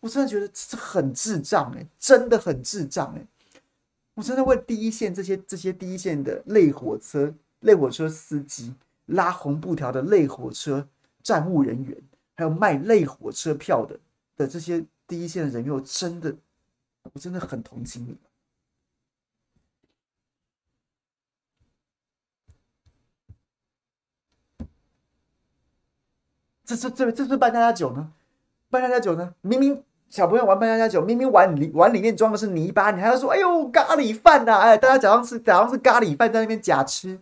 [0.00, 3.26] 我真的觉得这很智障哎、真的很智障哎、
[4.20, 8.74] 我真的为第一线这些这些第一线的类火车类火车司机、
[9.06, 10.86] 拉红布条的类火车
[11.22, 11.96] 站务人员，
[12.36, 13.98] 还有卖类火车票的
[14.36, 16.36] 的这些第一线的人员，我真的
[17.14, 18.14] 我真的很同情你。
[26.66, 28.12] 这这这这是办家家酒呢？
[28.68, 29.34] 办大家酒呢？
[29.40, 37.20] 明明小朋友玩扮家家酒，明明碗里碗里面装的是泥巴，你还要说：“哎呦，咖喱饭呐！”哎，大家假装是假装是咖喱饭在那边假吃，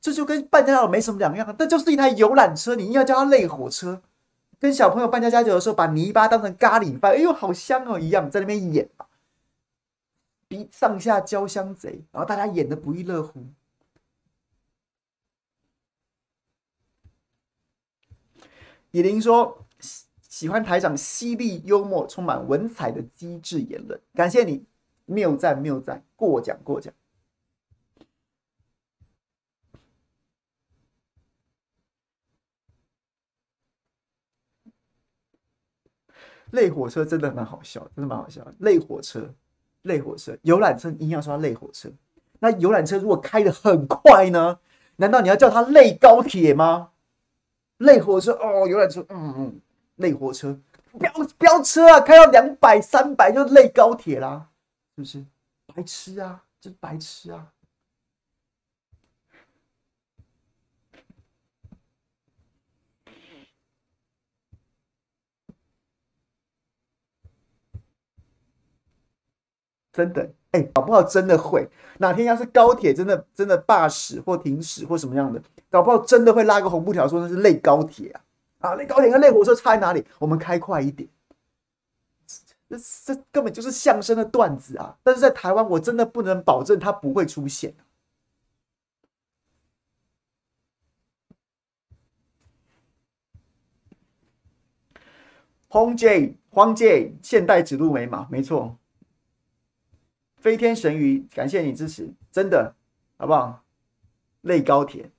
[0.00, 1.56] 这就跟扮家家酒没什么两样。
[1.58, 4.00] 这就是一台游览车，你硬要叫它类火车，
[4.60, 8.88] 跟小朋友扮家家酒的时候把泥巴当成咖喱饭，哎呦，好香哦一样，在那边演，
[10.46, 13.44] 比上下交相贼，然后大家演的不亦乐乎。
[18.92, 19.64] 以琳说
[20.42, 24.64] ：“喜欢台长犀利幽默、充满文采的机智言论，感谢你，
[25.04, 26.92] 谬赞谬赞，过奖过奖。
[36.50, 38.44] 累火车真的蛮好笑，真的蛮好笑。
[38.58, 39.32] 累火车，
[39.82, 41.88] 累火车，游览车一定要说它类火车。
[42.40, 44.58] 那游览车如果开得很快呢？
[44.96, 46.90] 难道你要叫它累高铁吗？
[47.76, 49.60] 累火车哦，游览车，嗯嗯，
[49.96, 50.58] 类火车，
[50.98, 54.48] 飙飙车啊，开到两百、三百就类高铁啦，
[54.96, 55.24] 是不是？
[55.74, 57.52] 白痴啊，这是白痴啊！
[69.92, 71.68] 真的，哎、搞不好真的会。
[71.98, 78.20] 哪天要是高铁真的真的罢驶或停驶或什么样的，搞不好真的会拉个红布条说那是累高铁啊！
[78.62, 80.04] 啊，那高铁跟那火车差在哪里？
[80.18, 81.08] 我们开快一点。
[82.68, 84.96] 这这根本就是相声的段子啊！
[85.02, 87.74] 但是在台湾，我真的不能保证它不会出现。
[95.68, 98.26] 荒 J 荒 J 现代指路没嘛？
[98.30, 98.78] 没错。
[100.38, 102.74] 飞天神鱼，感谢你支持，真的，
[103.18, 103.62] 好不好？
[104.40, 105.10] 类高铁。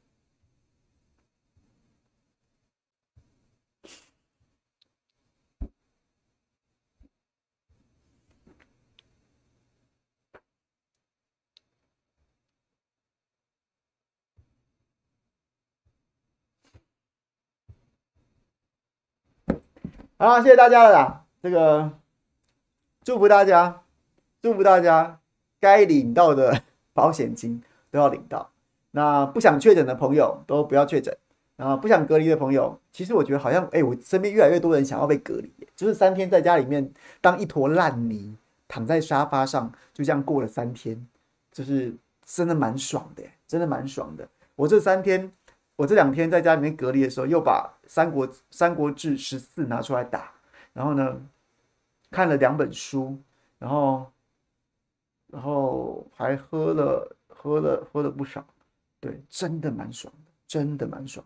[20.26, 21.92] 好，谢谢大家了啦，这个
[23.04, 23.82] 祝福大家。
[24.42, 25.20] 祝福大家，
[25.60, 26.62] 该领到的
[26.96, 27.62] 保险金
[27.92, 28.50] 都要领到。
[28.92, 31.14] 那不想确诊的朋友都不要确诊。
[31.58, 38.38] 然后不想隔离的朋友，其实我觉得好像，哎，我身边越来越多人想要被隔离，就是三天在家里面当一坨烂泥，
[38.70, 41.06] 躺在沙发上，就这样过了三天，
[41.52, 41.94] 就是
[42.24, 44.26] 真的蛮爽的，真的蛮爽的。
[44.56, 45.34] 我这三天，
[45.76, 50.32] 我这两天在家里面隔离的时候，又把《三国》《三国志十四》拿出来打，
[50.74, 51.22] 然后呢，
[52.12, 53.18] 看了两本书，
[53.60, 54.06] 然后。
[55.34, 58.46] 然后还喝了喝了喝了不少，
[59.00, 61.26] 对，真的蛮爽的，真的蛮爽。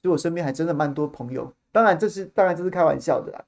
[0.00, 3.44] 所以我身边还真的蛮多朋友，当然这是当然这是开玩笑的啦。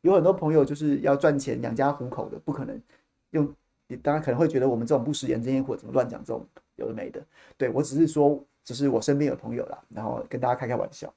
[0.00, 2.82] 有很多朋友就是要赚钱养家糊口的，不可能
[3.30, 3.54] 用。
[3.86, 6.44] 你当然可能会觉得我们这种不食人间烟火怎么乱讲这种
[6.74, 7.24] 有的没的。
[7.56, 11.12] 对，我只是说，只是我身边有朋友啦，然后跟大家开开玩笑。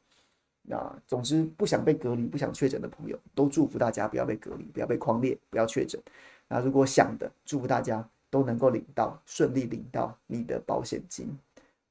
[0.61, 6.01] 那总之不想被隔离、不想确诊的朋友，都祝福大家不要被隔离，不要被匡列，不要确诊。
[6.47, 8.07] 那如果想的，祝福大家。
[8.27, 11.39] 都能够领到，顺利领到你的保险金，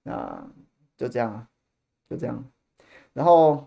[0.03, 0.47] 那
[0.95, 1.47] 就这样，
[2.11, 2.45] 就这样。
[3.15, 3.67] 然后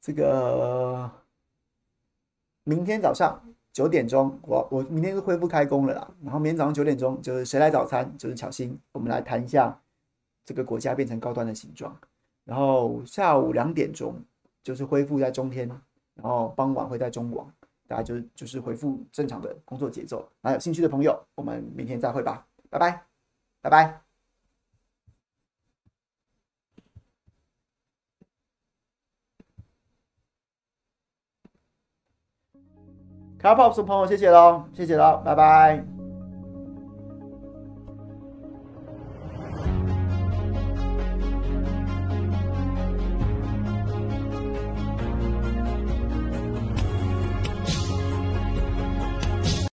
[0.00, 1.08] 这个
[2.64, 3.40] 明天早上
[3.74, 6.10] 九点钟，我我明天就恢复开工了啦。
[6.22, 9.78] 然后明天早上九点钟就是谁来早餐，就是巧心，我们来谈一下
[10.46, 11.94] 这个国家变成高端的形状。
[12.44, 14.14] 然后下午两点钟
[14.62, 15.68] 就是恢复在中天，
[16.14, 17.52] 然后傍晚会在中广。
[17.86, 23.02] 大家就就是恢复正常的工作节奏，那有兴趣的朋友，我们明天再会吧，拜拜，
[23.60, 24.03] 拜拜。
[33.44, 35.93] 卡 pop 的朋友，谢谢喽，谢谢喽，拜拜。